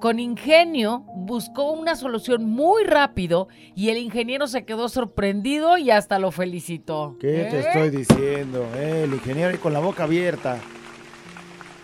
[0.00, 6.18] con ingenio, buscó una solución muy rápido y el ingeniero se quedó sorprendido y hasta
[6.18, 7.16] lo felicitó.
[7.20, 7.60] ¿Qué te ¿Eh?
[7.60, 8.66] estoy diciendo?
[8.76, 10.58] Eh, el ingeniero ahí con la boca abierta.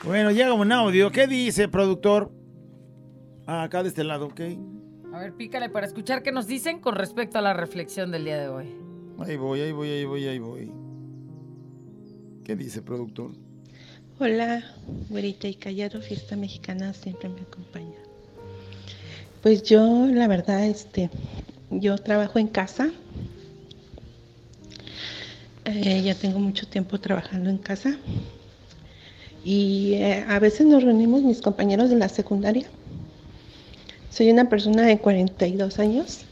[0.08, 1.12] Bueno, llega un audio.
[1.12, 2.32] ¿Qué dice, productor?
[3.46, 4.40] Ah, acá de este lado, ok.
[5.12, 8.38] A ver, pícale para escuchar qué nos dicen con respecto a la reflexión del día
[8.38, 8.74] de hoy.
[9.18, 10.72] Ahí voy, ahí voy, ahí voy, ahí voy.
[12.42, 13.32] ¿Qué dice, productor?
[14.18, 14.64] Hola,
[15.10, 17.98] güerita y callado, fiesta mexicana siempre me acompaña.
[19.42, 21.10] Pues yo, la verdad, este,
[21.68, 22.88] yo trabajo en casa.
[25.66, 27.98] Eh, ya tengo mucho tiempo trabajando en casa.
[29.50, 32.66] Y eh, a veces nos reunimos mis compañeros de la secundaria.
[34.10, 36.26] Soy una persona de 42 años.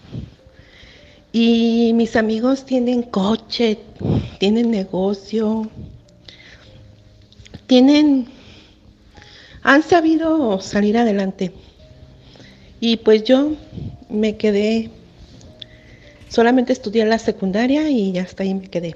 [1.33, 3.79] Y mis amigos tienen coche,
[4.39, 5.71] tienen negocio,
[7.67, 8.27] tienen,
[9.63, 11.53] han sabido salir adelante.
[12.81, 13.53] Y pues yo
[14.11, 14.91] me quedé,
[16.29, 18.95] solamente estudié la secundaria y hasta ahí me quedé.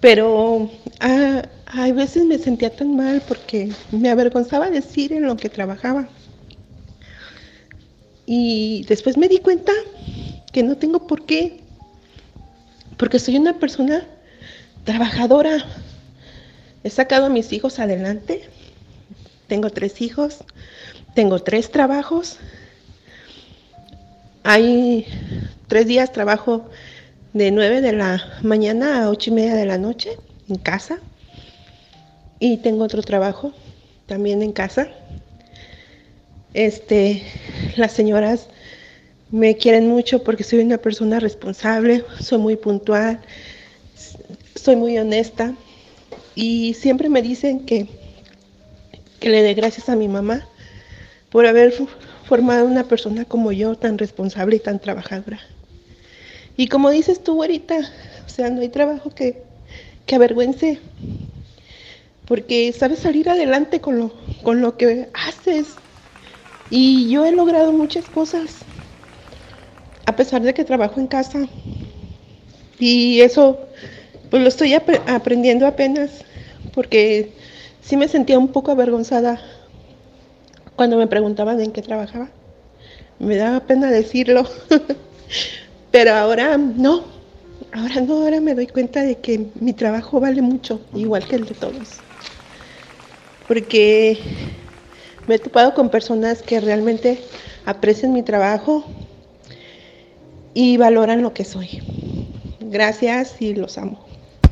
[0.00, 5.48] Pero ah, a veces me sentía tan mal porque me avergonzaba decir en lo que
[5.48, 6.08] trabajaba.
[8.26, 9.72] Y después me di cuenta
[10.52, 11.60] que no tengo por qué,
[12.96, 14.06] porque soy una persona
[14.84, 15.64] trabajadora.
[16.84, 18.48] He sacado a mis hijos adelante.
[19.48, 20.38] Tengo tres hijos.
[21.14, 22.38] Tengo tres trabajos.
[24.44, 25.06] Hay
[25.66, 26.70] tres días trabajo
[27.38, 30.98] de 9 de la mañana a ocho y media de la noche en casa.
[32.40, 33.52] Y tengo otro trabajo
[34.06, 34.88] también en casa.
[36.52, 37.22] Este,
[37.76, 38.48] las señoras
[39.30, 43.20] me quieren mucho porque soy una persona responsable, soy muy puntual,
[44.56, 45.54] soy muy honesta
[46.34, 47.86] y siempre me dicen que,
[49.20, 50.48] que le dé gracias a mi mamá
[51.30, 51.72] por haber
[52.24, 55.38] formado una persona como yo, tan responsable y tan trabajadora.
[56.58, 57.78] Y como dices tú ahorita,
[58.26, 59.44] o sea, no hay trabajo que,
[60.06, 60.80] que avergüence,
[62.26, 65.76] porque sabes salir adelante con lo, con lo que haces.
[66.68, 68.56] Y yo he logrado muchas cosas,
[70.04, 71.46] a pesar de que trabajo en casa.
[72.80, 73.60] Y eso,
[74.28, 76.10] pues lo estoy ap aprendiendo apenas,
[76.74, 77.30] porque
[77.82, 79.40] sí me sentía un poco avergonzada
[80.74, 82.28] cuando me preguntaban en qué trabajaba.
[83.20, 84.44] Me daba pena decirlo,
[85.90, 87.04] pero ahora no,
[87.72, 91.46] ahora no, ahora me doy cuenta de que mi trabajo vale mucho, igual que el
[91.46, 92.00] de todos.
[93.46, 94.18] Porque
[95.26, 97.22] me he topado con personas que realmente
[97.64, 98.84] aprecian mi trabajo
[100.54, 101.82] y valoran lo que soy.
[102.60, 104.06] Gracias y los amo.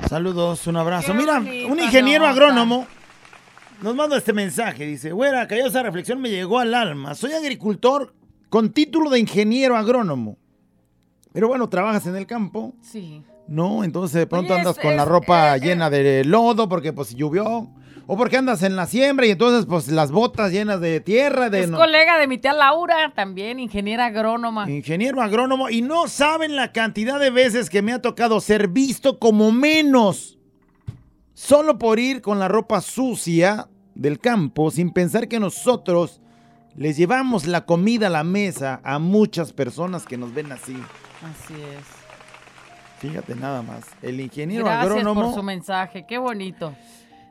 [0.09, 1.15] Saludos, un abrazo.
[1.15, 2.87] Mira, un ingeniero agrónomo
[3.83, 4.87] nos manda este mensaje.
[4.87, 7.15] Dice, güera, que esa reflexión me llegó al alma.
[7.15, 8.15] Soy agricultor
[8.49, 10.39] con título de ingeniero agrónomo.
[11.37, 12.73] Pero bueno, trabajas en el campo.
[12.81, 13.23] Sí.
[13.47, 16.95] No, entonces de pronto Oye, andas es- con la ropa eh, llena de lodo porque
[16.95, 17.69] pues llovió.
[18.07, 21.51] O porque andas en la siembra y entonces pues las botas llenas de tierra.
[21.51, 24.71] De Es no- colega de mi tía Laura, también ingeniera agrónoma.
[24.71, 25.69] Ingeniero agrónomo.
[25.69, 30.39] Y no saben la cantidad de veces que me ha tocado ser visto como menos.
[31.35, 36.23] Solo por ir con la ropa sucia del campo sin pensar que nosotros
[36.77, 40.77] les llevamos la comida a la mesa a muchas personas que nos ven así.
[41.23, 41.85] Así es.
[42.99, 43.85] Fíjate nada más.
[44.03, 45.23] El ingeniero Gracias agrónomo.
[45.23, 46.75] por su mensaje, qué bonito.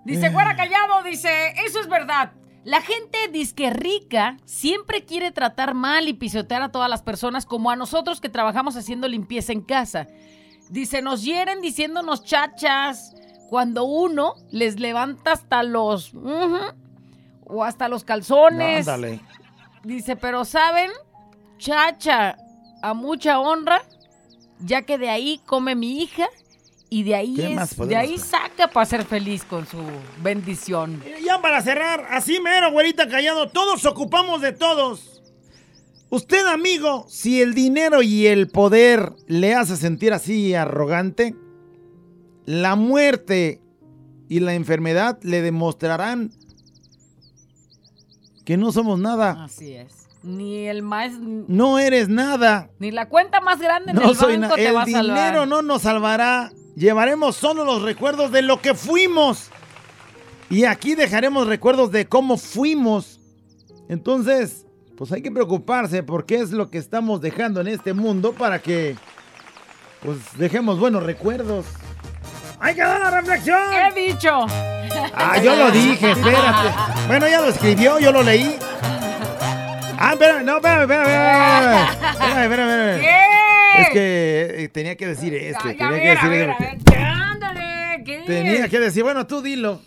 [0.04, 1.30] Dice, güera callado, dice,
[1.66, 2.32] eso es verdad.
[2.64, 7.70] La gente disque rica siempre quiere tratar mal y pisotear a todas las personas como
[7.70, 10.08] a nosotros que trabajamos haciendo limpieza en casa.
[10.70, 13.16] Dice, nos hieren diciéndonos chachas
[13.50, 16.12] cuando uno les levanta hasta los...
[17.46, 18.88] o hasta los calzones.
[18.88, 19.22] Ándale.
[19.86, 20.90] Dice, pero ¿saben?
[21.58, 22.38] Chacha,
[22.82, 23.84] a mucha honra,
[24.60, 26.28] ya que de ahí come mi hija
[26.90, 29.78] y de ahí, ¿Qué es- de ahí saca para ser feliz con su
[30.22, 31.02] bendición.
[31.20, 35.22] Y Ya para cerrar, así mero, güerita callado, todos ocupamos de todos.
[36.10, 41.36] Usted, amigo, si el dinero y el poder le hace sentir así arrogante,
[42.46, 43.60] la muerte
[44.30, 46.32] y la enfermedad le demostrarán
[48.46, 49.44] que no somos nada.
[49.44, 50.08] Así es.
[50.24, 51.12] Ni el más...
[51.20, 52.70] No eres nada.
[52.80, 54.56] Ni la cuenta más grande No el soy banco nada.
[54.56, 55.18] te va El a salvar.
[55.18, 56.52] dinero no nos salvará.
[56.76, 59.50] Llevaremos solo los recuerdos de lo que fuimos.
[60.50, 63.20] Y aquí dejaremos recuerdos de cómo fuimos.
[63.88, 64.66] Entonces,
[64.98, 68.96] pues hay que preocuparse porque es lo que estamos dejando en este mundo para que
[70.02, 71.66] pues dejemos buenos recuerdos.
[72.60, 73.60] ¡Hay que dar la reflexión!
[73.74, 74.46] He dicho.
[75.14, 76.70] Ah, yo lo dije, espérate.
[77.08, 78.58] Bueno, ya lo escribió, yo lo leí.
[79.98, 81.10] Ah, espera, no, espérame, espérame,
[82.12, 82.44] espérame.
[82.44, 83.02] Espérame.
[83.02, 83.82] ¿Qué?
[83.82, 85.64] Es que eh, tenía que decir esto.
[85.64, 86.50] Tenía que decir
[86.96, 88.24] ándale, ¿qué?
[88.26, 89.82] Tenía que decir, bueno, tú dilo.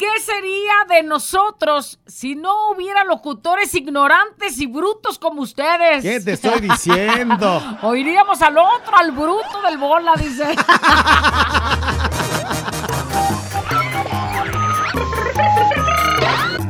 [0.00, 6.02] ¿Qué sería de nosotros si no hubiera locutores ignorantes y brutos como ustedes?
[6.02, 7.62] ¿Qué te estoy diciendo?
[7.82, 10.54] O iríamos al otro, al bruto del bola, dice.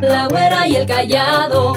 [0.01, 1.75] La güera y el callado.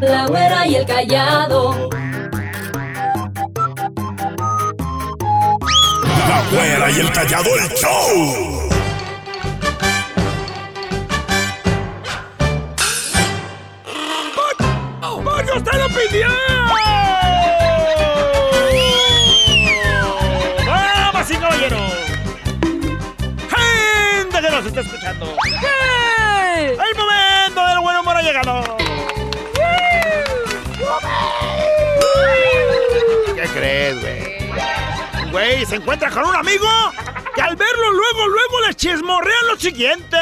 [0.00, 1.90] La güera y el callado.
[6.30, 8.68] La güera y el callado el show.
[15.24, 16.28] ¡Vaya usted lo pidió!
[20.66, 21.92] ¡Vamos, y caballeros!
[23.50, 25.36] ¡Gente que nos está escuchando!
[26.54, 28.76] ¡El momento del buen humor ha llegado!
[33.34, 34.39] ¿Qué crees, güey?
[35.30, 36.68] Güey, se encuentra con un amigo
[37.34, 40.16] que al verlo luego, luego le chismorrean lo siguiente.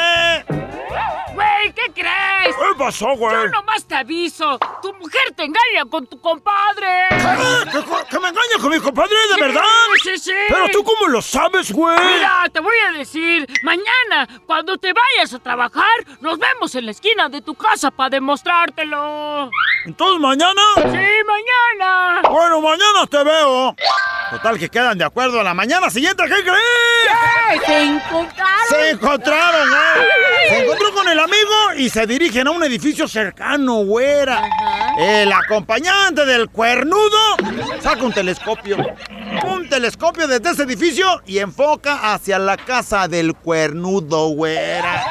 [1.33, 2.28] Güey, ¿qué crees?
[2.45, 3.35] ¿Qué pasó, güey?
[3.35, 4.57] Yo nomás te aviso.
[4.81, 7.07] Tu mujer te engaña con tu compadre.
[7.09, 7.71] ¿Qué?
[7.71, 9.61] ¿Que, que me engaña con mi compadre, de Sí, verdad?
[10.03, 10.31] Sí, sí.
[10.47, 11.97] Pero tú, ¿cómo lo sabes, güey?
[11.99, 15.85] Mira, te voy a decir, mañana, cuando te vayas a trabajar,
[16.21, 19.49] nos vemos en la esquina de tu casa para demostrártelo.
[19.85, 20.61] Entonces, ¿mañana?
[20.75, 20.81] Sí,
[21.25, 22.21] mañana.
[22.29, 23.75] Bueno, mañana te veo.
[24.31, 27.09] Total, que quedan de acuerdo a la mañana siguiente, ¿qué crees?
[27.51, 27.59] ¡Eh!
[27.65, 28.59] ¡Se encontraron!
[28.69, 30.07] Se encontraron, güey.
[30.49, 34.41] Se encontró con el amigo y se dirigen a un edificio cercano, güera.
[34.97, 37.17] El acompañante del cuernudo
[37.79, 38.77] saca un telescopio.
[39.47, 45.05] Un telescopio desde ese edificio y enfoca hacia la casa del cuernudo, güera.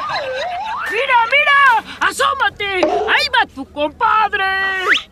[0.91, 1.95] ¡Mira, mira!
[2.01, 2.65] ¡Asómate!
[2.65, 4.43] ¡Ahí va tu compadre!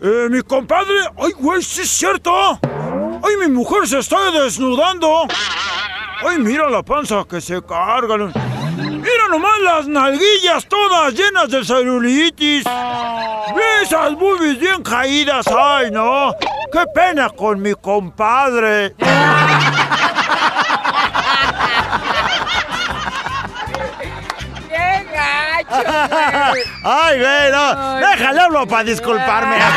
[0.01, 0.99] Eh, mi compadre.
[1.17, 2.59] Ay, güey, sí es cierto.
[2.63, 5.25] Ay, mi mujer se está desnudando.
[6.27, 8.31] Ay, mira la panza que se carga.
[9.07, 12.65] Mira nomás las nalguillas todas llenas de celulitis.
[12.65, 15.47] Ve esas boobies bien caídas.
[15.47, 16.35] Ay, no.
[16.73, 18.93] Qué pena con mi compadre.
[26.83, 27.95] Ay, güey, no.
[27.95, 29.57] Déjale hablo para disculparme.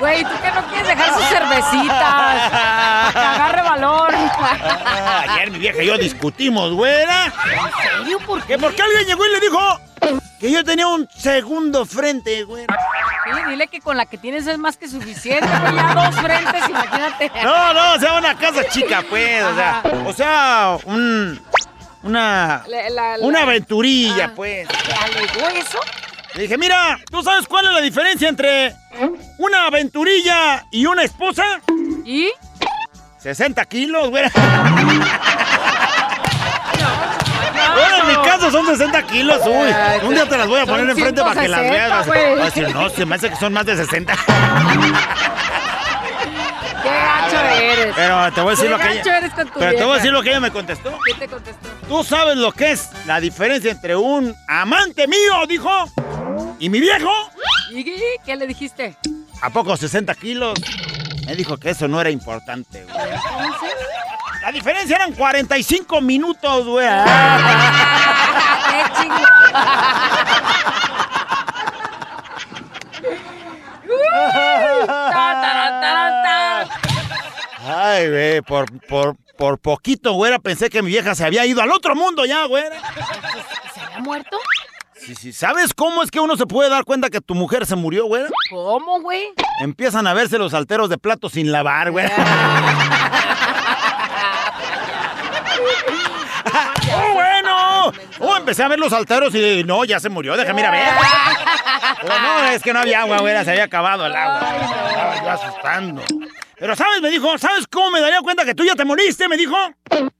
[0.00, 2.50] Güey, ¿tú qué no quieres dejar sus cervecitas?
[3.12, 4.14] Que agarre valor.
[5.30, 7.26] Ayer mi vieja y yo discutimos, güera.
[7.26, 8.18] ¿En serio?
[8.26, 9.80] ¿Por Que porque alguien llegó y le dijo
[10.40, 12.76] que yo tenía un segundo frente, güera.
[13.24, 15.74] Sí, dile que con la que tienes es más que suficiente, güey.
[15.74, 17.30] Ya dos frentes, imagínate.
[17.42, 19.44] No, no, o sea, una casa chica, pues.
[19.44, 21.40] O sea, o sea, un.
[22.04, 22.62] Una.
[22.68, 24.32] La- la- la- Una aventurilla, Ah.
[24.36, 24.68] pues.
[24.68, 25.78] ¿Te alegó eso?
[26.34, 28.74] Le dije, mira, ¿tú sabes cuál es la diferencia entre
[29.38, 31.44] una aventurilla y una esposa?
[32.04, 32.28] ¿Y?
[33.18, 34.30] 60 kilos, güera.
[37.74, 39.74] Bueno, en mi caso son 60 kilos, uy.
[40.06, 42.06] Un día te las voy a poner enfrente para que las 160, veas.
[42.06, 42.40] Güey.
[42.40, 44.14] a decir, no, se me hace que son más de 60.
[46.82, 47.92] ¡Qué gacho eres!
[47.96, 49.18] Pero te voy a decir Qué lo que ella.
[49.18, 49.94] eres con tu Pero te voy a vieja.
[49.96, 50.98] decir lo que ella me contestó.
[51.06, 51.68] ¿Qué te contestó?
[51.88, 55.70] ¿Tú sabes lo que es la diferencia entre un amante mío, dijo,
[56.58, 57.10] y mi viejo?
[57.70, 57.84] ¿Y
[58.24, 58.96] qué le dijiste?
[59.42, 60.58] ¿A poco 60 kilos?
[61.26, 62.96] Me dijo que eso no era importante, güey.
[62.96, 63.74] Entonces...
[64.42, 66.86] La diferencia eran 45 minutos, güey.
[77.66, 81.70] Ay, güey, por, por, por poquito, güera, pensé que mi vieja se había ido al
[81.70, 82.76] otro mundo ya, güera.
[83.74, 84.38] ¿Se había muerto?
[84.94, 87.76] Sí, sí, ¿sabes cómo es que uno se puede dar cuenta que tu mujer se
[87.76, 88.28] murió, güera?
[88.50, 89.34] ¿Cómo, güey?
[89.60, 92.06] Empiezan a verse los alteros de platos sin lavar, güey.
[96.94, 97.92] ¡Oh, bueno!
[98.20, 100.88] Oh, empecé a ver los alteros y no, ya se murió, déjame ir a ver.
[102.00, 104.40] Pero no, es que no había agua, güey, se había acabado el agua.
[104.88, 106.02] Estaba yo asustando.
[106.64, 107.02] Pero, ¿sabes?
[107.02, 109.28] Me dijo, ¿sabes cómo me daría cuenta que tú ya te moriste?
[109.28, 109.54] Me dijo.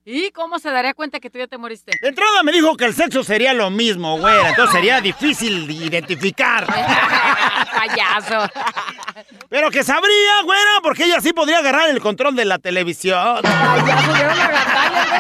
[0.05, 1.92] ¿Y cómo se daría cuenta que tú ya te moriste?
[2.03, 4.45] De entrada me dijo que el sexo sería lo mismo, güey.
[4.49, 6.66] Entonces sería difícil de identificar.
[7.74, 8.53] Payaso.
[9.49, 13.40] Pero que sabría, güera, porque ella sí podría agarrar el control de la televisión.
[13.40, 15.18] Payaso, la gandalla,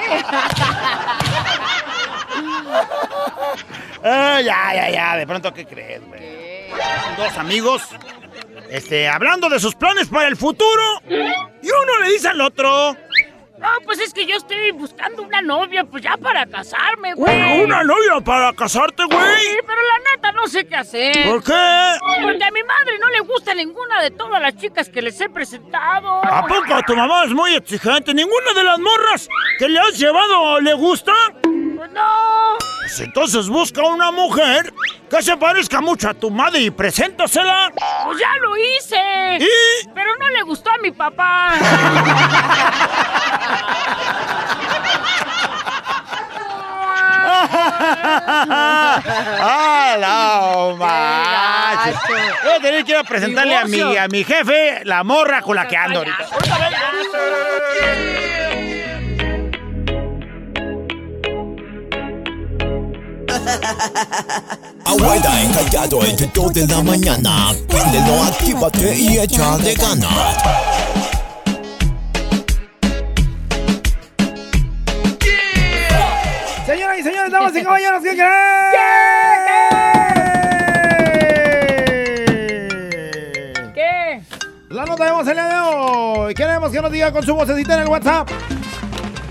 [4.02, 4.44] güey.
[4.44, 5.16] Ya, ya, ya.
[5.16, 6.68] De pronto, ¿qué crees, güey?
[7.16, 7.80] Dos amigos,
[8.70, 10.82] este, hablando de sus planes para el futuro.
[11.08, 11.14] Y
[11.70, 12.96] uno le dice al otro.
[13.56, 17.62] No, pues es que yo estoy buscando una novia, pues ya para casarme, güey.
[17.62, 19.58] ¿Una novia para casarte, Sí, güey?
[19.66, 21.24] pero la neta no sé qué hacer.
[21.30, 21.92] ¿Por qué?
[22.22, 25.30] Porque a mi madre no le gusta ninguna de todas las chicas que les he
[25.30, 26.22] presentado.
[26.24, 28.12] ¿A poco tu mamá es muy exigente?
[28.12, 31.12] ¿Ninguna de las morras que le has llevado le gusta?
[31.42, 32.58] Pues no.
[32.94, 34.72] Pues entonces busca una mujer
[35.10, 37.72] que se parezca mucho a tu madre y preséntasela.
[38.04, 39.38] Pues ya lo hice.
[39.40, 39.88] ¿Y?
[39.92, 41.54] Pero no le gustó a mi papá.
[49.40, 52.00] ¡Ah, no, manches!
[52.44, 55.56] Voy a tener que ir a presentarle a mi, a mi jefe la morra con
[55.56, 56.28] la que ando ahorita.
[64.84, 67.52] Abuela encallado entre 2 de la mañana.
[67.68, 70.36] Préndelo, actívate y échale ganas.
[76.66, 78.30] Señoras y señores, damas y caballeros, ¿qué creen?
[83.74, 84.22] ¿Qué?
[84.70, 86.34] La nota de voz el día de hoy.
[86.34, 88.30] Queremos que nos diga con su vocecita en el WhatsApp.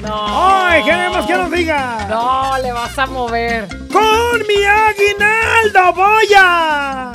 [0.04, 0.66] No.
[0.68, 2.06] ¡Ay, queremos que nos diga!
[2.10, 3.68] No, le vas a mover.
[3.91, 7.12] ¡Con mi aguinaldo voy a!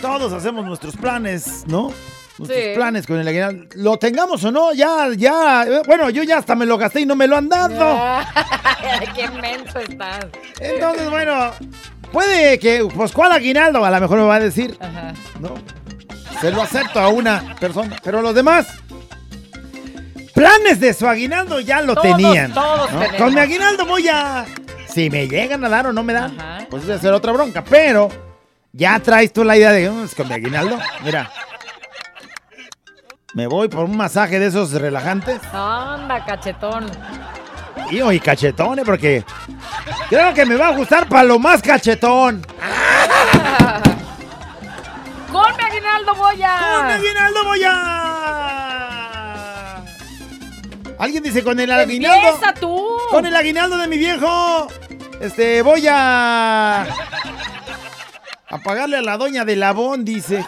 [0.00, 1.90] Todos hacemos nuestros planes, ¿no?
[2.38, 2.72] Nuestros Sí.
[2.74, 3.64] planes con el aguinaldo.
[3.76, 5.64] Lo tengamos o no, ya, ya.
[5.64, 7.82] eh, Bueno, yo ya hasta me lo gasté y no me lo han dado.
[8.34, 10.26] Ay, ¡Qué menso estás!
[10.60, 11.50] Entonces, bueno,
[12.12, 13.82] puede que, pues, ¿cuál aguinaldo?
[13.84, 15.14] A lo mejor me va a decir, Ajá.
[15.40, 15.54] ¿no?
[16.40, 18.66] Se lo acepto a una persona, pero a los demás.
[20.34, 22.52] planes de su aguinaldo ya lo Todos, tenían.
[22.52, 22.98] todos ¿no?
[23.00, 23.16] tenemos.
[23.22, 24.44] Con mi aguinaldo voy a.
[24.92, 26.66] Si me llegan a dar o no me dan, Ajá.
[26.70, 27.64] pues es hacer otra bronca.
[27.64, 28.08] Pero
[28.72, 30.78] ya traes tú la idea de "Mm, con mi aguinaldo.
[31.02, 31.30] Mira.
[33.34, 35.40] Me voy por un masaje de esos relajantes.
[35.52, 36.90] Anda, cachetón.
[37.90, 39.24] Y hoy cachetones, porque
[40.08, 42.40] creo que me va a gustar para lo más cachetón.
[42.42, 42.56] ¡Con
[46.16, 46.58] mi aguinaldo voy a!
[46.58, 48.86] ¡Con aguinaldo voy a!
[50.98, 52.28] Alguien dice con el aguinaldo.
[52.28, 52.86] ¡Empieza tú!
[53.10, 54.68] Con el aguinaldo de mi viejo.
[55.20, 56.86] Este, voy a.
[58.48, 60.46] A pagarle a la doña de Labón, dice.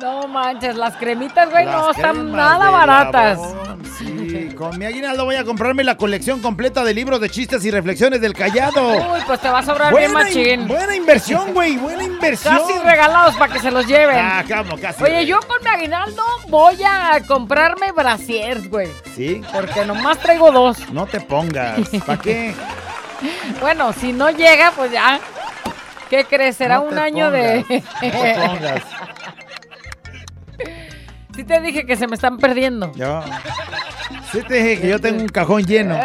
[0.00, 3.38] No manches, las cremitas, güey, no están nada baratas.
[3.38, 7.64] Labón, Sí, con mi aguinaldo voy a comprarme la colección completa de libros de chistes
[7.64, 8.88] y reflexiones del callado.
[9.12, 10.68] Uy, pues te va a sobrar bien in- machín.
[10.68, 12.58] buena inversión, güey, buena inversión.
[12.58, 14.16] Casi regalados para que se los lleven.
[14.18, 15.02] Ah, cómo, casi.
[15.04, 18.88] Oye, yo con mi aguinaldo voy a comprarme brasiers, güey.
[19.14, 20.78] Sí, Porque nomás traigo dos.
[20.90, 21.88] no te pongas.
[22.04, 22.54] ¿Para qué?
[23.60, 25.18] Bueno, si no llega, pues ya.
[26.10, 26.56] ¿Qué crees?
[26.56, 27.32] Será No un año pongas,
[27.68, 27.82] de.
[28.02, 28.82] No te pongas.
[31.34, 32.92] sí te dije que se me están perdiendo.
[32.94, 33.22] Yo.
[34.32, 35.96] Sí te dije que yo tengo un cajón lleno.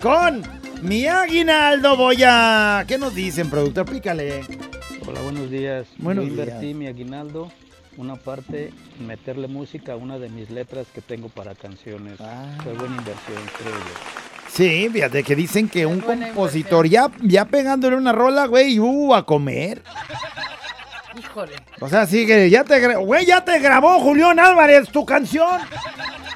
[0.00, 0.42] Con
[0.82, 2.84] mi aguinaldo voy a.
[2.86, 3.90] ¿Qué nos dicen, productor?
[3.90, 4.42] Pícale.
[5.06, 5.86] Hola, buenos días.
[5.98, 6.76] Buenos Yo invertí días.
[6.76, 7.50] mi aguinaldo,
[7.96, 12.20] una parte, en meterle música a una de mis letras que tengo para canciones.
[12.20, 12.56] Ah.
[12.62, 14.33] Fue buena inversión, creo yo.
[14.54, 19.26] Sí, fíjate que dicen que un compositor ya, ya pegándole una rola, güey, uh, a
[19.26, 19.82] comer.
[21.18, 21.54] Híjole.
[21.80, 25.60] O sea, sí que ya te, güey, ya te grabó Julián Álvarez tu canción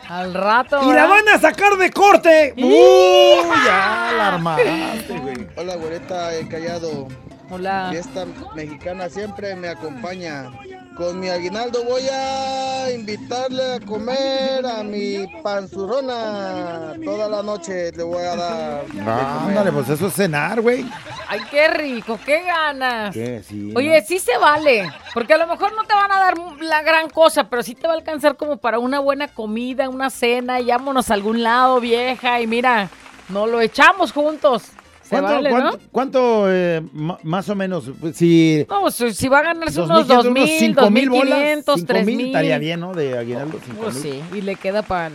[0.09, 0.81] Al rato.
[0.91, 2.55] y la van a sacar de corte.
[2.57, 5.49] Uh, ya la armaste, güey.
[5.57, 7.07] Hola, güereta, el callado.
[7.51, 7.89] Hola.
[7.93, 10.51] Fiesta mexicana siempre me acompaña.
[10.99, 16.95] Con mi aguinaldo voy a invitarle a comer a mi panzurrona.
[17.05, 18.85] Toda la noche le voy a dar.
[19.07, 19.45] Ah.
[19.47, 20.85] Ándale, pues eso es cenar, güey.
[21.29, 23.15] Ay, qué rico, qué ganas.
[23.15, 23.45] ¿Qué?
[23.49, 23.73] Sí.
[23.77, 27.09] Oye, sí se vale, porque a lo mejor no te van a dar la gran
[27.09, 30.67] cosa, pero sí te va a alcanzar como para una buena comida, una cena, y
[30.67, 32.91] vámonos a algún lado, vieja, y mira,
[33.29, 34.65] nos lo echamos juntos.
[35.11, 35.79] ¿Cuánto, vale, cuánto, ¿no?
[35.91, 36.83] cuánto, eh,
[37.23, 37.91] más o menos?
[38.01, 40.81] pues, Si No, pues, si va a ganarse dos unos mil, dos unos mil, cinco
[40.83, 42.93] dos mil mil bolas, mil, estaría bien, ¿no?
[42.95, 44.03] De aguinaldo, Pues mil.
[44.03, 45.15] sí, y le queda para el...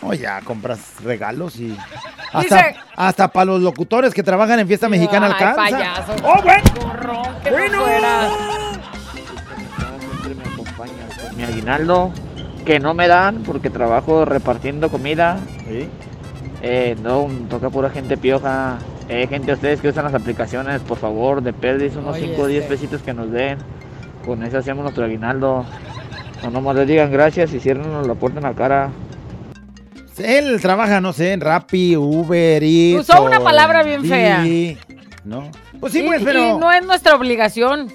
[0.00, 1.76] No, ya compras regalos y.
[2.32, 5.56] Hasta, Dice- hasta para los locutores que trabajan en fiesta mexicana Ay, alcanza.
[5.56, 6.12] payaso.
[6.24, 6.62] ¡Oh, bueno!
[6.80, 7.86] Gorrón, que Bueno.
[9.78, 12.12] no siempre me acompaña con mi aguinaldo
[12.64, 15.38] que no me dan porque trabajo repartiendo comida.
[15.68, 15.88] Sí.
[16.62, 18.78] Eh, no, toca pura gente pioja.
[19.14, 22.46] Eh, gente, ustedes que usan las aplicaciones, por favor, de perdis unos Oye, 5 o
[22.46, 22.74] 10 este.
[22.74, 23.58] pesitos que nos den.
[24.24, 25.66] Con eso hacemos nuestro aguinaldo.
[26.42, 28.90] No nomás les digan gracias y cierren la puerta en la cara.
[30.16, 32.96] Él trabaja, no sé, en Rappi, Uber y.
[32.96, 34.42] Usó una palabra bien fea.
[35.24, 35.50] ¿No?
[35.78, 36.58] Pues sí, Y- pues, y pero.
[36.58, 37.92] no es nuestra obligación.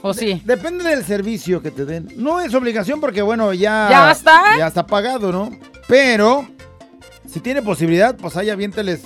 [0.00, 0.40] ¿O sí?
[0.46, 2.08] Depende del servicio que te den.
[2.16, 3.86] No es obligación porque, bueno, ya.
[3.90, 4.40] ¿Ya está?
[4.56, 5.50] Ya está pagado, ¿no?
[5.88, 6.46] Pero,
[7.28, 9.04] si tiene posibilidad, pues ahí aviénteles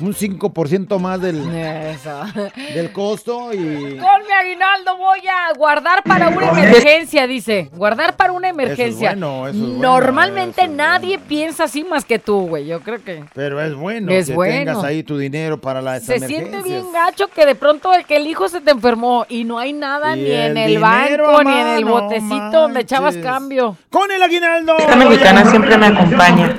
[0.00, 2.22] un 5% más del, Eso.
[2.74, 3.56] del costo y.
[3.58, 7.70] Con mi aguinaldo voy a guardar para una emergencia, dice.
[7.72, 9.10] Guardar para una emergencia.
[9.10, 12.66] bueno, eso es bueno, Normalmente eso es nadie piensa así más que tú, güey.
[12.66, 14.72] Yo creo que Pero es bueno Es que bueno.
[14.72, 18.16] tengas ahí tu dinero para las se siente bien gacho que de pronto el que
[18.16, 21.44] el hijo se te enfermó y no hay nada Y ni en el dinero banco
[21.44, 23.76] ni en el botecito donde echabas cambio.
[23.90, 24.76] Con el aguinaldo.
[24.78, 26.56] Esta mexicana siempre me acompaña.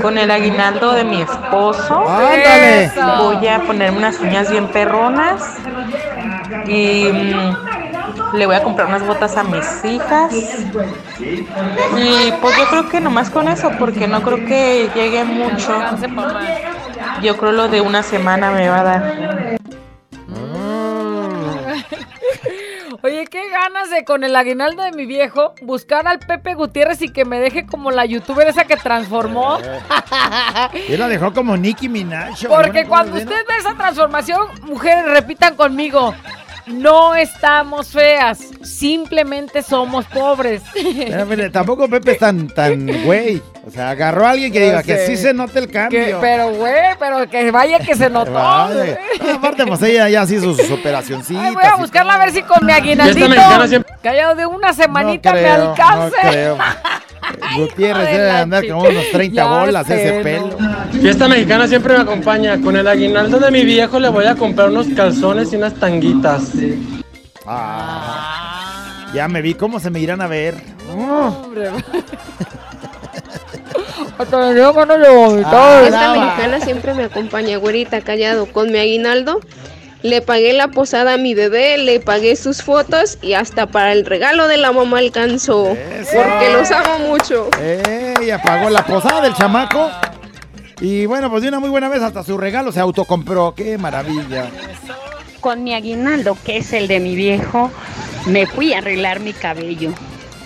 [0.00, 2.08] Con el aguinaldo de mi esposo.
[2.08, 2.90] Ándale.
[3.18, 5.58] Voy a ponerme unas uñas bien perronas.
[6.66, 10.32] Y mm, le voy a comprar unas botas a mis hijas.
[10.32, 15.74] Y pues yo creo que nomás con eso, porque no creo que llegue mucho.
[17.22, 19.58] Yo creo lo de una semana me va a dar.
[23.02, 27.10] Oye, qué ganas de con el aguinaldo de mi viejo buscar al Pepe Gutiérrez y
[27.10, 29.58] que me deje como la youtuber esa que transformó.
[30.88, 32.46] Él la dejó como Nicki Minaj.
[32.48, 36.12] Porque cuando usted ve esa transformación, mujeres, repitan conmigo.
[36.66, 40.62] No estamos feas, simplemente somos pobres.
[40.74, 43.40] Pero, mire, tampoco Pepe es tan, tan güey.
[43.68, 46.02] O sea, agarró a alguien que diga que sí se note el cambio.
[46.02, 48.32] Que- pero, güey, pero que vaya que se notó.
[48.32, 48.98] Vale.
[49.20, 51.44] Ah, Aparte, pues ella ya hizo sus operacioncitas.
[51.44, 53.28] Ay, voy a buscarla a ver si con mi aguinaldito
[54.02, 56.16] callado de una semanita no me alcance.
[56.24, 56.58] No creo.
[57.58, 60.22] Gutiérrez de debe de andar chi- con unos 30 Ya bolas sé, ese ¿no?
[60.22, 60.56] pelo.
[61.02, 62.58] Fiesta mexicana siempre me acompaña.
[62.62, 66.42] Con el aguinaldo de mi viejo le voy a comprar unos calzones y unas tanguitas.
[67.46, 69.10] Ah.
[69.12, 70.54] Ya me vi cómo se me irán a ver.
[70.90, 71.68] Hombre.
[74.18, 75.54] Hasta me dio ganas de vomitar.
[75.54, 78.46] Ah, Esta mexicana siempre me acompaña, güerita, callado.
[78.46, 79.40] Con mi aguinaldo
[80.02, 84.04] le pagué la posada a mi bebé, le pagué sus fotos y hasta para el
[84.04, 85.76] regalo de la mamá alcanzó.
[86.14, 87.48] Porque los amo mucho.
[87.60, 89.90] Ella pagó la posada del chamaco.
[90.80, 93.54] Y bueno, pues de una muy buena vez hasta su regalo se autocompró.
[93.56, 94.46] ¡Qué maravilla!
[95.40, 97.70] Con mi aguinaldo, que es el de mi viejo,
[98.26, 99.90] me fui a arreglar mi cabello.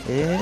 [0.09, 0.39] ¿Eh?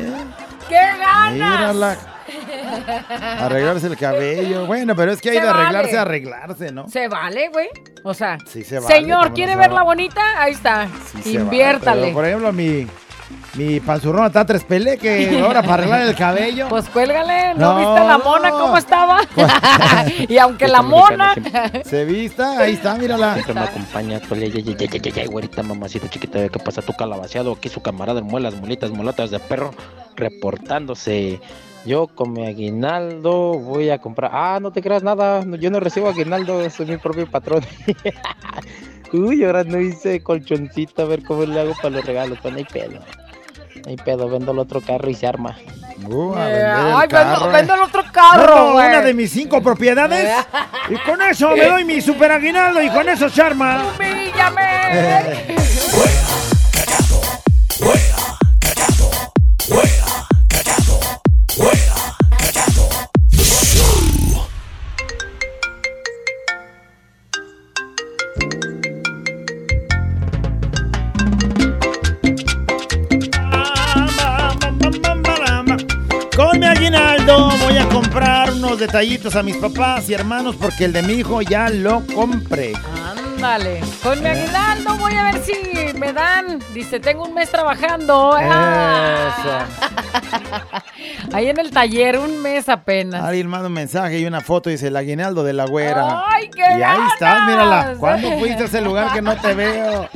[0.68, 1.33] ¡Qué ganas!
[1.33, 2.10] Mírala.
[3.39, 4.66] Arreglarse el cabello.
[4.66, 5.99] Bueno, pero es que hay Se de arreglarse vale.
[5.99, 6.89] a arreglarse, ¿no?
[6.89, 7.68] Se vale, güey.
[8.05, 10.20] O sea, Sí se vale, señor, ¿cómo ¿quiere no verla bonita?
[10.43, 10.87] Ahí está.
[10.87, 12.03] Sí se vale, Inviértale.
[12.03, 12.87] pero, por ejemplo, mi,
[13.55, 16.68] mi panzurrón está tres pele que ahora para arreglar el cabello.
[16.68, 19.20] Pues cuélgale, ¿no, No, viste la mona cómo estaba?
[20.28, 21.35] y aunque la mona...
[21.85, 23.35] Se vista, ahí está, mírala.
[23.35, 27.53] Siempre me acompaña ya, ya, ya, ya, güerita, mamacita chiquita, ¿qué pasa tu calabaceado?
[27.53, 29.72] Aquí su camarada en muelas, mulitas, mulatas de perro,
[30.16, 31.41] reportándose.
[31.87, 34.31] Yo con mi aguinaldo voy a comprar.
[34.35, 37.64] Ah, no te creas nada, yo no recibo aguinaldo, soy mi propio patrón.
[39.12, 42.59] Uy, ahora no hice colchoncito, a ver cómo le hago para los regalos, pues no
[42.59, 43.01] hay pedo.
[43.85, 45.57] No hay pedo, vendo el otro carro y se arma.
[46.07, 47.76] Uh, a Eh, vender el ay, vendo, carro, vendo eh.
[47.76, 50.31] el otro carro, una de mis cinco propiedades.
[50.91, 53.85] Y con eso me doy mi super aguinaldo y con eso se arma.
[53.97, 55.55] ¡Humíllame!
[76.37, 80.93] Con mi aguinaldo voy a comprar unos detallitos a mis papás y hermanos porque el
[80.95, 82.73] de mi hijo ya lo compré.
[83.37, 83.81] Ándale.
[84.03, 86.59] Con mi aguinaldo voy a ver si me dan.
[86.73, 88.33] Dice, tengo un mes trabajando.
[88.35, 89.67] Ah.
[91.33, 93.22] Ahí en el taller, un mes apenas.
[93.22, 96.24] Alguien manda un mensaje y una foto y dice el aguinaldo de la güera.
[96.28, 97.47] ¡Ay, qué Y ahí estás, ganas!
[97.49, 97.95] mírala.
[97.99, 100.09] ¿Cuándo fuiste a ese lugar que no te veo?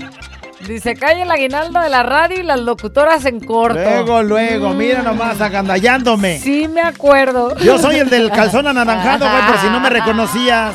[0.67, 3.79] Dice, cae el aguinaldo de la radio y las locutoras en corto.
[3.79, 6.39] Luego, luego, mira nomás agandallándome.
[6.39, 7.55] Sí, me acuerdo.
[7.59, 10.75] Yo soy el del calzón anaranjado, güey, por si no me reconocías.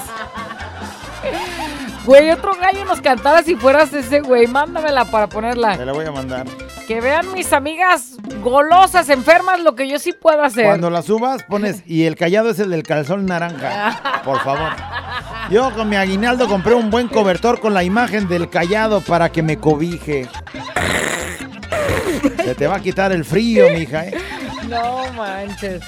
[2.05, 4.47] Güey, otro gallo nos cantara si fueras ese güey.
[4.47, 5.75] Mándamela para ponerla.
[5.77, 6.45] Te la voy a mandar.
[6.89, 10.65] Que vean mis amigas golosas, enfermas, lo que yo sí puedo hacer.
[10.65, 14.21] Cuando la subas, pones, y el callado es el del calzón naranja.
[14.25, 14.71] Por favor.
[15.51, 19.43] Yo con mi aguinaldo compré un buen cobertor con la imagen del callado para que
[19.43, 20.27] me cobije.
[22.43, 24.17] Se te va a quitar el frío, mija, ¿eh?
[24.67, 25.83] No manches.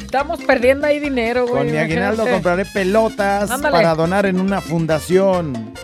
[0.00, 1.62] Estamos perdiendo ahí dinero, güey.
[1.62, 2.32] Con mi aguinaldo imagínate.
[2.32, 3.76] compraré pelotas Ándale.
[3.76, 5.74] para donar en una fundación.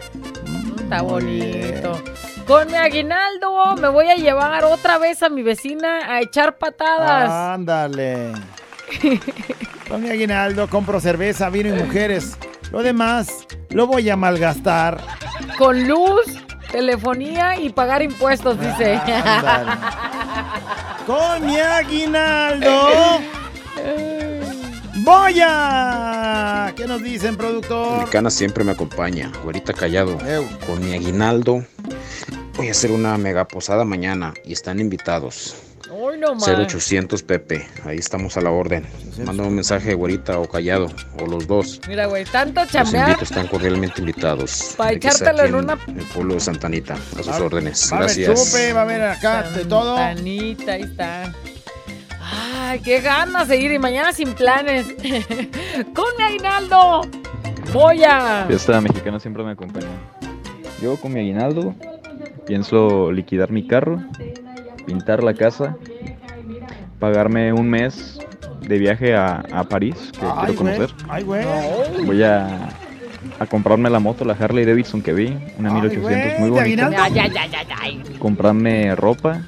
[0.82, 2.02] Está bonito.
[2.50, 7.30] Con mi aguinaldo me voy a llevar otra vez a mi vecina a echar patadas.
[7.30, 8.32] Ándale.
[9.88, 12.36] Con mi aguinaldo compro cerveza, vino y mujeres.
[12.72, 15.00] Lo demás lo voy a malgastar.
[15.58, 16.24] Con luz,
[16.72, 18.96] telefonía y pagar impuestos, dice.
[18.96, 19.70] Ándale.
[21.06, 22.88] Con mi aguinaldo.
[24.96, 26.72] Voy a.
[26.74, 27.98] ¿Qué nos dicen, productor?
[27.98, 30.18] Mexicana siempre me acompaña, güerita callado.
[30.66, 31.64] Con mi aguinaldo
[32.60, 35.56] voy a hacer una mega posada mañana y están invitados.
[35.90, 36.46] Uy, no más.
[36.46, 38.86] 0800 Pepe, ahí estamos a la orden.
[39.24, 40.86] Manda un mensaje, güerita o callado,
[41.18, 41.80] o los dos.
[41.88, 43.08] Mira, güey, tanto Los chambear.
[43.08, 44.74] invito, están cordialmente invitados.
[44.76, 47.90] Pa' Aquí está, echártelo en una- el pueblo de Santanita, a sus Va- órdenes.
[47.92, 48.50] Va Gracias.
[48.50, 49.96] chupe, va a haber acá de todo.
[49.96, 51.34] Santanita, ahí está.
[52.22, 54.86] Ay, qué ganas de ir y mañana sin planes.
[55.94, 57.00] Con mi aguinaldo.
[57.72, 58.44] Voy a.
[58.46, 59.86] Fiesta mexicana siempre me acompaña.
[60.80, 61.74] Yo con mi aguinaldo
[62.50, 64.02] pienso liquidar mi carro,
[64.84, 65.76] pintar la casa,
[66.98, 68.18] pagarme un mes
[68.66, 70.56] de viaje a, a París, que Ay, quiero güey.
[70.56, 70.90] conocer.
[71.08, 71.44] Ay, güey.
[72.06, 72.70] Voy a,
[73.38, 76.90] a comprarme la moto, la Harley Davidson que vi, una 1800 muy bonita.
[76.90, 78.18] Ya, ya, ya, ya, ya.
[78.18, 79.42] Comprarme ropa.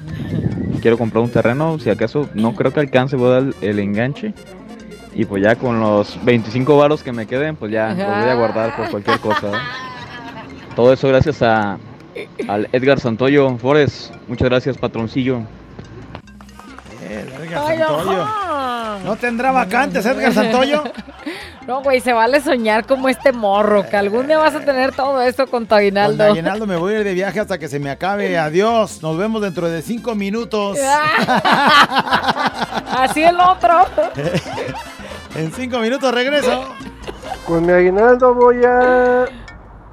[0.81, 4.33] Quiero comprar un terreno, si acaso no creo que alcance, voy a dar el enganche.
[5.13, 8.35] Y pues ya con los 25 varos que me queden, pues ya los voy a
[8.35, 9.47] guardar por cualquier cosa.
[9.49, 9.59] ¿eh?
[10.77, 11.77] Todo eso gracias a
[12.47, 14.13] al Edgar Santoyo Forest.
[14.27, 15.41] Muchas gracias, patroncillo.
[17.09, 18.21] Edgar Ay, Santoyo.
[18.21, 18.99] ajá.
[19.05, 20.83] ¿No tendrá vacantes, Edgar Santoyo?
[21.67, 25.21] No, güey, se vale soñar como este morro, que algún día vas a tener todo
[25.21, 26.23] esto con tu Con aguinaldo.
[26.25, 28.37] aguinaldo me voy a ir de viaje hasta que se me acabe.
[28.37, 29.01] Adiós.
[29.01, 30.77] Nos vemos dentro de cinco minutos.
[32.97, 33.85] Así el otro.
[35.35, 36.65] en cinco minutos regreso.
[37.45, 39.25] Con mi aguinaldo voy a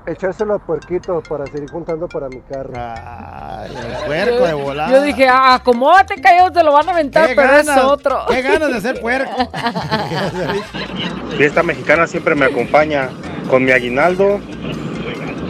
[0.06, 2.72] echárselo a puerquito para seguir juntando para mi carro.
[4.06, 4.90] puerco de volada.
[4.90, 7.84] Yo dije, ah, acomódate, callado, te lo van a aventar, ¿Qué pero es ganas?
[7.84, 8.20] otro.
[8.28, 9.30] ¿Qué ganas de ser puerco?
[11.36, 13.10] Fiesta mexicana siempre me acompaña
[13.48, 14.40] con mi aguinaldo.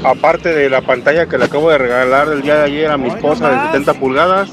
[0.02, 3.08] Aparte de la pantalla que le acabo de regalar el día de ayer a mi
[3.08, 4.50] esposa de 70 pulgadas,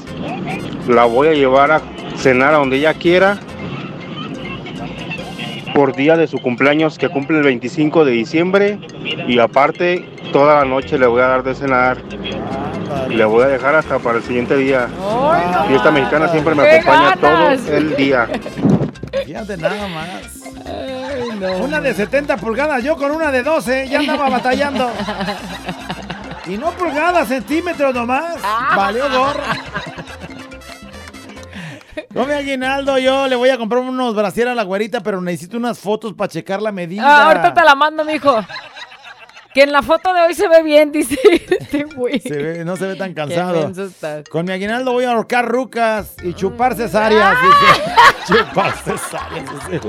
[0.86, 1.80] la voy a llevar a
[2.16, 3.38] cenar a donde ella quiera
[5.78, 8.80] por día de su cumpleaños que cumple el 25 de diciembre
[9.28, 12.02] y aparte toda la noche le voy a dar de cenar
[13.08, 14.88] y le voy a dejar hasta para el siguiente día.
[15.68, 18.28] Fiesta mexicana siempre me ¡Qué acompaña todo el día.
[19.24, 21.60] Fíjate nada más.
[21.60, 24.90] Una de 70 pulgadas, yo con una de 12, ya andaba batallando.
[26.48, 28.36] Y no pulgadas, centímetros nomás.
[28.74, 29.42] Valió gorro.
[32.18, 35.78] Come aguinaldo, yo le voy a comprar unos brasieres a la güerita, pero necesito unas
[35.78, 37.02] fotos para checar la medida.
[37.04, 38.44] Ah, ahorita te la mando, mijo.
[39.54, 41.16] Que en la foto de hoy se ve bien, dice
[41.48, 42.20] este güey.
[42.20, 43.72] Se ve- no se ve tan cansado.
[44.30, 47.36] Con mi aguinaldo voy a ahorcar rucas y chupar cesáreas.
[47.40, 47.92] dice.
[48.44, 49.70] chupar cesáreas.
[49.70, 49.80] dice.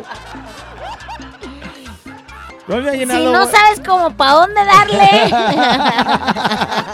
[2.68, 3.32] Con mi Si aguinaldo.
[3.34, 5.34] no sabes como para dónde darle.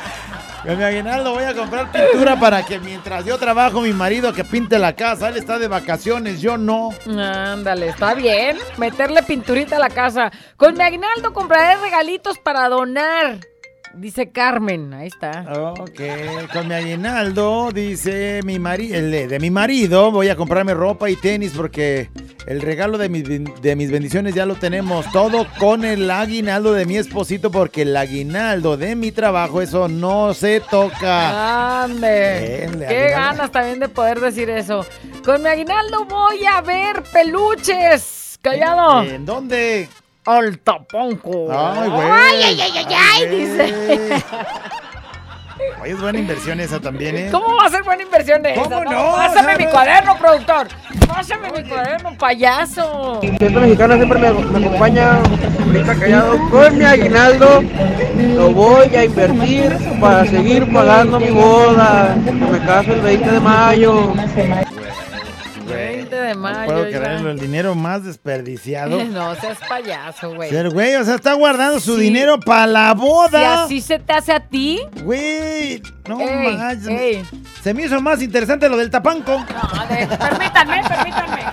[0.66, 4.44] Con mi aguinaldo voy a comprar pintura para que mientras yo trabajo, mi marido que
[4.44, 5.30] pinte la casa.
[5.30, 6.90] Él está de vacaciones, yo no.
[7.08, 8.58] Ándale, está bien.
[8.78, 10.32] Meterle pinturita a la casa.
[10.58, 13.42] Con mi aguinaldo compraré regalitos para donar.
[13.98, 14.94] Dice Carmen.
[14.94, 15.46] Ahí está.
[15.80, 16.02] Ok,
[16.52, 21.54] con mi aguinaldo, dice mi marido, de mi marido, voy a comprarme ropa y tenis
[21.56, 22.10] porque
[22.46, 23.24] el regalo de mis,
[23.62, 25.10] de mis bendiciones ya lo tenemos.
[25.12, 30.34] Todo con el aguinaldo de mi esposito porque el aguinaldo de mi trabajo, eso no
[30.34, 31.84] se toca.
[31.84, 32.68] Ande.
[32.78, 34.86] Bien, Qué ganas también de poder decir eso.
[35.24, 38.38] Con mi aguinaldo voy a ver peluches.
[38.42, 39.04] Callado.
[39.04, 39.90] ¿En dónde?
[40.26, 41.48] Al taponco.
[41.52, 42.08] Ay, güey.
[42.12, 44.24] Ay, ay, ay, ay, ay, dice.
[45.82, 47.30] Oye, es buena inversión esa también, ¿eh?
[47.32, 48.84] ¿Cómo va a ser buena inversión de ¿Cómo esa?
[48.86, 49.12] no?
[49.14, 50.68] Pásame mi no- cuaderno, productor.
[51.08, 53.20] Pásame mi cuaderno, payaso.
[53.22, 55.20] Fiesta mexicana siempre me, me acompaña,
[55.66, 57.64] ahorita callado, con mi aguinaldo.
[58.36, 62.16] Lo voy a invertir para seguir pagando mi boda.
[62.52, 64.14] Me caso el 20 de mayo.
[66.26, 66.66] 20 de mayo.
[66.66, 67.00] Puedo ya.
[67.00, 69.04] creerlo, el dinero más desperdiciado.
[69.16, 70.50] No seas payaso, güey.
[70.50, 72.02] Pero, güey, o sea, está guardando su Sí.
[72.02, 73.64] dinero para la boda.
[73.64, 74.82] así se te hace a ti.
[75.04, 76.58] Güey, no Ey,
[76.90, 77.26] ey.
[77.64, 79.32] Se me hizo más interesante lo del tapanco.
[79.38, 81.44] No, de- permítanme, permítanme.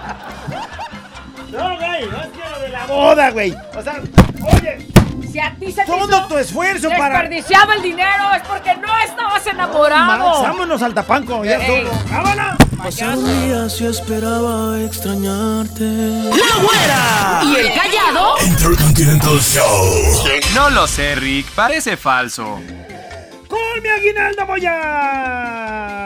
[1.51, 3.55] No, güey, no es que lo de la boda, güey.
[3.77, 4.01] O sea,
[4.55, 4.89] oye,
[5.33, 7.21] Si a ti se todo tu esfuerzo para.
[7.21, 10.43] desperdiciado el dinero es porque no estabas Max, enamorado.
[10.43, 11.87] vámonos al tapanco, ya Ey.
[11.87, 12.03] estuvo.
[12.11, 12.57] ¡Vámonos!
[12.83, 15.85] Pasaron días y esperaba extrañarte.
[15.85, 17.41] ¡La güera!
[17.45, 18.35] ¿Y el callado?
[18.45, 20.25] Intercontinental Show.
[20.55, 22.61] No lo sé, Rick, parece falso.
[23.53, 26.03] ¡Con mi aguinaldo voy a...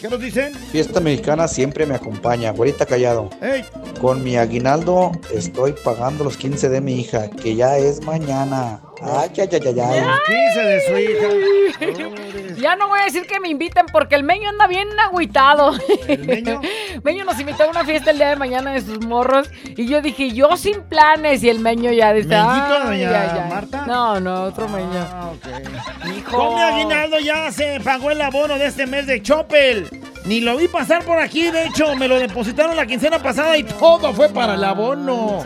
[0.00, 0.52] ¿Qué nos dicen?
[0.52, 3.30] Fiesta mexicana siempre me acompaña, güerita callado.
[3.40, 3.64] ¡Ey!
[4.00, 8.80] Con mi aguinaldo estoy pagando los 15 de mi hija, que ya es mañana.
[9.02, 10.04] Ay, ay, ay.
[10.26, 12.06] 15 de su hija.
[12.56, 15.74] Ya no voy a decir que me inviten porque el meño anda bien agüitado.
[16.08, 16.60] ¿El meño?
[17.04, 20.00] Meño nos invitó a una fiesta el día de mañana de sus morros y yo
[20.00, 23.50] dije, yo sin planes y el meño ya dice, ¿Meñito, "Ay, doña ay, ay".
[23.50, 23.84] Marta?
[23.86, 24.88] No, no, otro meño.
[25.12, 26.16] Ah, ok.
[26.16, 26.36] Hijo.
[26.36, 29.88] Con mi aguinaldo ya se pagó el abono de este mes de Chopel.
[30.24, 33.64] Ni lo vi pasar por aquí, de hecho, me lo depositaron la quincena pasada y
[33.64, 35.42] todo fue para el abono.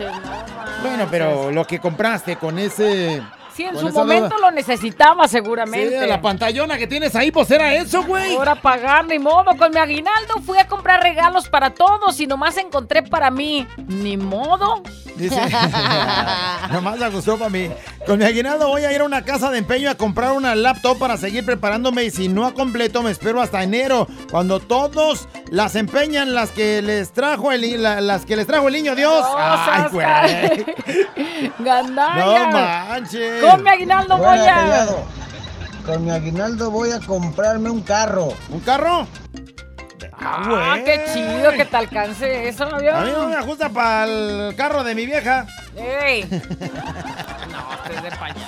[0.81, 3.21] Bueno, pero lo que compraste con ese...
[3.55, 6.07] Sí, en con su momento lo necesitaba Sí, seguramente.
[6.07, 8.35] la pantallona que tienes ahí, pues era eso, güey.
[8.35, 9.55] Ahora pagar, ni modo.
[9.57, 13.67] Con mi aguinaldo fui a comprar regalos para todos y nomás encontré para mí.
[13.87, 14.81] Ni modo.
[15.15, 15.35] Dice,
[16.71, 17.69] nomás la gustó para mí.
[18.05, 20.97] Con mi aguinaldo voy a ir a una casa de empeño a comprar una laptop
[20.97, 25.75] para seguir preparándome y si no a completo me espero hasta enero, cuando todos las
[25.75, 29.23] empeñan las que les trajo el, la- las que les trajo el niño Dios.
[29.37, 30.07] Ay, güey.
[31.59, 32.47] Gandalla.
[32.47, 33.40] No manches.
[33.41, 34.87] Con mi aguinaldo voy a.
[35.85, 38.33] Con mi aguinaldo voy a comprarme un carro.
[38.49, 39.07] ¿Un carro?
[40.23, 42.95] Ah, qué chido que te alcance eso, ¿no vio?
[42.95, 45.47] A mí no me ajusta para el carro de mi vieja.
[45.75, 46.23] ¡Ey!
[46.29, 48.39] no, este es de payaso.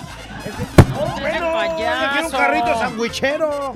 [1.19, 3.75] Bueno, yo quiero un carrito sandwichero.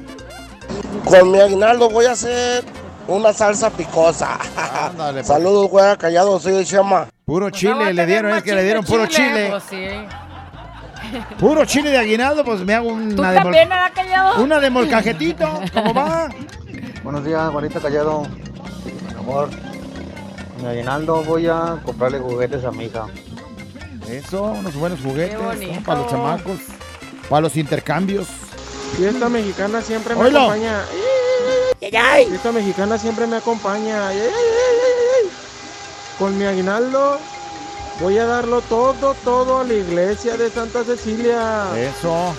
[1.06, 2.64] Con mi aguinaldo voy a hacer
[3.08, 4.38] una salsa picosa.
[4.56, 5.28] Ándale, pues.
[5.28, 7.08] Saludos, güey, callado, soy de Chema.
[7.26, 9.48] Puro chile le dieron, es que le dieron puro chile.
[9.50, 9.88] Pues sí.
[11.40, 14.44] Puro chile de aguinaldo, pues me hago ¿Tú una también, nada callado?
[14.44, 15.62] una de molcajetito.
[15.74, 16.30] ¿Cómo va?
[17.04, 18.24] Buenos días, güerita callado.
[18.24, 19.50] Mi amor,
[20.62, 23.06] mi aguinaldo voy a comprarle juguetes a mi hija.
[24.10, 25.38] Eso, unos buenos juguetes
[25.86, 26.60] para los chamacos.
[27.30, 28.28] Para los intercambios.
[28.96, 30.40] Fiesta mexicana siempre me Oílo.
[30.40, 30.82] acompaña.
[31.80, 34.08] Fiesta mexicana siempre me acompaña.
[34.08, 35.30] Ay, ay, ay, ay, ay.
[36.18, 37.20] Con mi aguinaldo
[38.00, 41.66] voy a darlo todo, todo a la iglesia de Santa Cecilia.
[41.78, 42.34] Eso.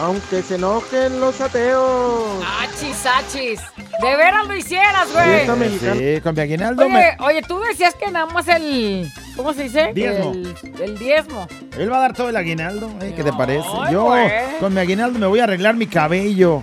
[0.00, 2.44] Aunque se enojen los ateos.
[2.60, 3.60] Achis, achis.
[4.00, 5.40] De veras lo hicieras, güey.
[5.78, 9.10] Sí, con mi aguinaldo Oye, me- oye, tú decías que nada más el.
[9.36, 9.90] ¿Cómo se dice?
[9.92, 10.30] Diezmo.
[10.32, 11.48] El, el diezmo.
[11.76, 13.12] Él va a dar todo el aguinaldo, ¿eh?
[13.16, 13.66] ¿qué te parece?
[13.90, 14.14] Yo
[14.60, 16.62] con mi aguinaldo me voy a arreglar mi cabello.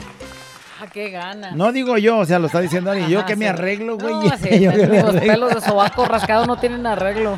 [0.82, 1.52] Ah, qué gana.
[1.52, 3.10] No digo yo, o sea, lo está diciendo alguien.
[3.10, 4.14] Yo que me arreglo, güey.
[4.14, 4.60] No, sí,
[5.02, 7.38] los pelos de sobaco rascado no tienen arreglo.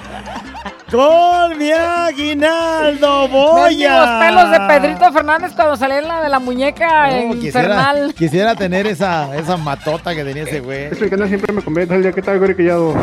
[0.92, 4.20] Con mi aguinaldo voy a...
[4.22, 8.14] pelos de Pedrito Fernández cuando salía en la de la muñeca No, infernal.
[8.14, 10.88] quisiera, quisiera tener esa, esa matota que tenía ese güey.
[10.88, 11.88] Fiesta mexicana siempre me acompaña.
[11.88, 12.94] Tal día que tal, Gori Callado.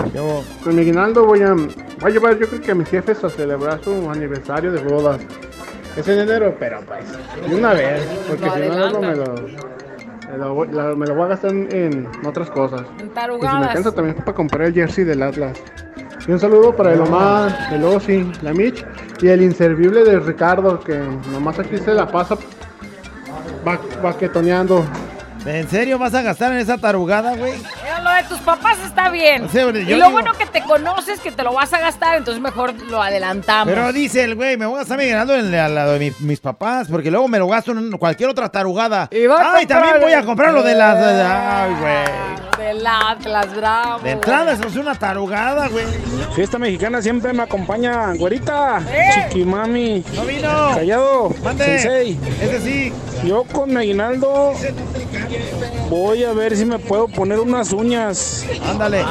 [0.62, 1.66] Con mi aguinaldo voy a, voy
[2.02, 5.20] a llevar, yo creo que a mis jefes a celebrar su aniversario de bodas.
[5.94, 7.04] Es en enero, pero pues,
[7.50, 8.02] de una vez.
[8.28, 9.34] Porque si no, luego me lo,
[10.32, 12.80] me lo, voy- la- me lo voy a gastar en, en otras cosas.
[12.80, 13.68] En Y si me tarugadas.
[13.68, 15.58] alcanza también para comprar el jersey del Atlas.
[16.26, 18.84] Y un saludo para el Omar, el Osi, la Mitch
[19.20, 20.96] y el inservible de Ricardo, que
[21.30, 22.36] nomás aquí se la pasa
[23.64, 24.84] ba- baquetoneando.
[25.44, 27.52] ¿En serio vas a gastar en esa tarugada, güey?
[28.02, 29.46] Lo de tus papás está bien.
[29.52, 29.72] Y lo
[30.06, 33.72] digo- bueno que te conoces, que te lo vas a gastar, entonces mejor lo adelantamos.
[33.74, 36.26] Pero dice el güey, me voy a gastar mi aguinaldo en la, la de mi-
[36.26, 39.10] mis papás, porque luego me lo gasto en cualquier otra tarugada.
[39.30, 40.96] va a Ay, también voy a comprar lo de las...
[41.02, 42.43] Ay, güey.
[42.58, 44.00] Del Atlas, bravo.
[44.04, 45.84] De entrada eso es una tarugada, güey.
[46.34, 48.80] Fiesta mexicana siempre me acompaña, güerita,
[49.14, 51.64] chiquimami, no vino, callado, Mande.
[51.64, 52.18] sensei.
[52.40, 52.92] Ese sí.
[53.24, 54.54] Yo con mi aguinaldo
[55.90, 58.44] voy a ver si me puedo poner unas uñas.
[58.68, 59.04] Ándale.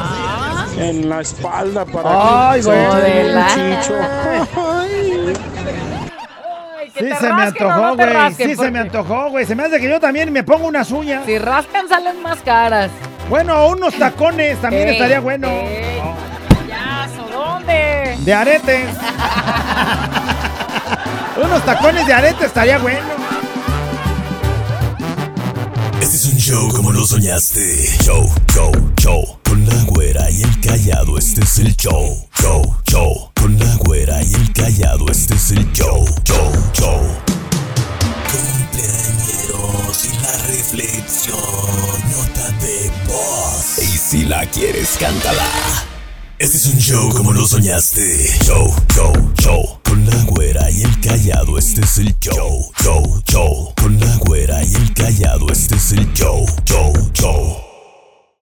[0.77, 2.77] En la espalda para Ay, que güey.
[2.77, 3.47] se me quede Hola.
[3.47, 3.95] un chicho.
[6.95, 8.09] Sí te se me antojó, no güey.
[8.13, 9.45] rasquen, Sí se me antojó, güey.
[9.45, 11.25] Se me hace que yo también me pongo unas uñas.
[11.25, 12.91] Si rascan salen más caras.
[13.29, 15.47] Bueno, unos tacones también Ey, estaría bueno.
[15.49, 16.01] ey.
[16.49, 18.17] Payaso, ¿dónde?
[18.19, 18.85] De aretes.
[21.43, 22.99] unos tacones de arete estaría bueno.
[26.01, 27.87] Este es un show como lo soñaste.
[28.03, 29.39] Show, show, show.
[29.43, 32.27] Con la güera y el callado, este es el show.
[32.39, 33.31] Show, show.
[33.35, 36.05] Con la güera y el callado, este es el show.
[36.25, 36.99] Show, show.
[38.31, 41.82] Cumpleañeros y la reflexión.
[44.13, 45.43] Si la quieres, cántala.
[46.37, 48.29] Este es un show como lo soñaste.
[48.45, 49.79] Show, show, show.
[49.83, 52.71] Con la güera y el callado, este es el show.
[52.83, 53.73] Show, show.
[53.75, 56.45] Con la güera y el callado, este es el show.
[56.63, 57.72] Show, show.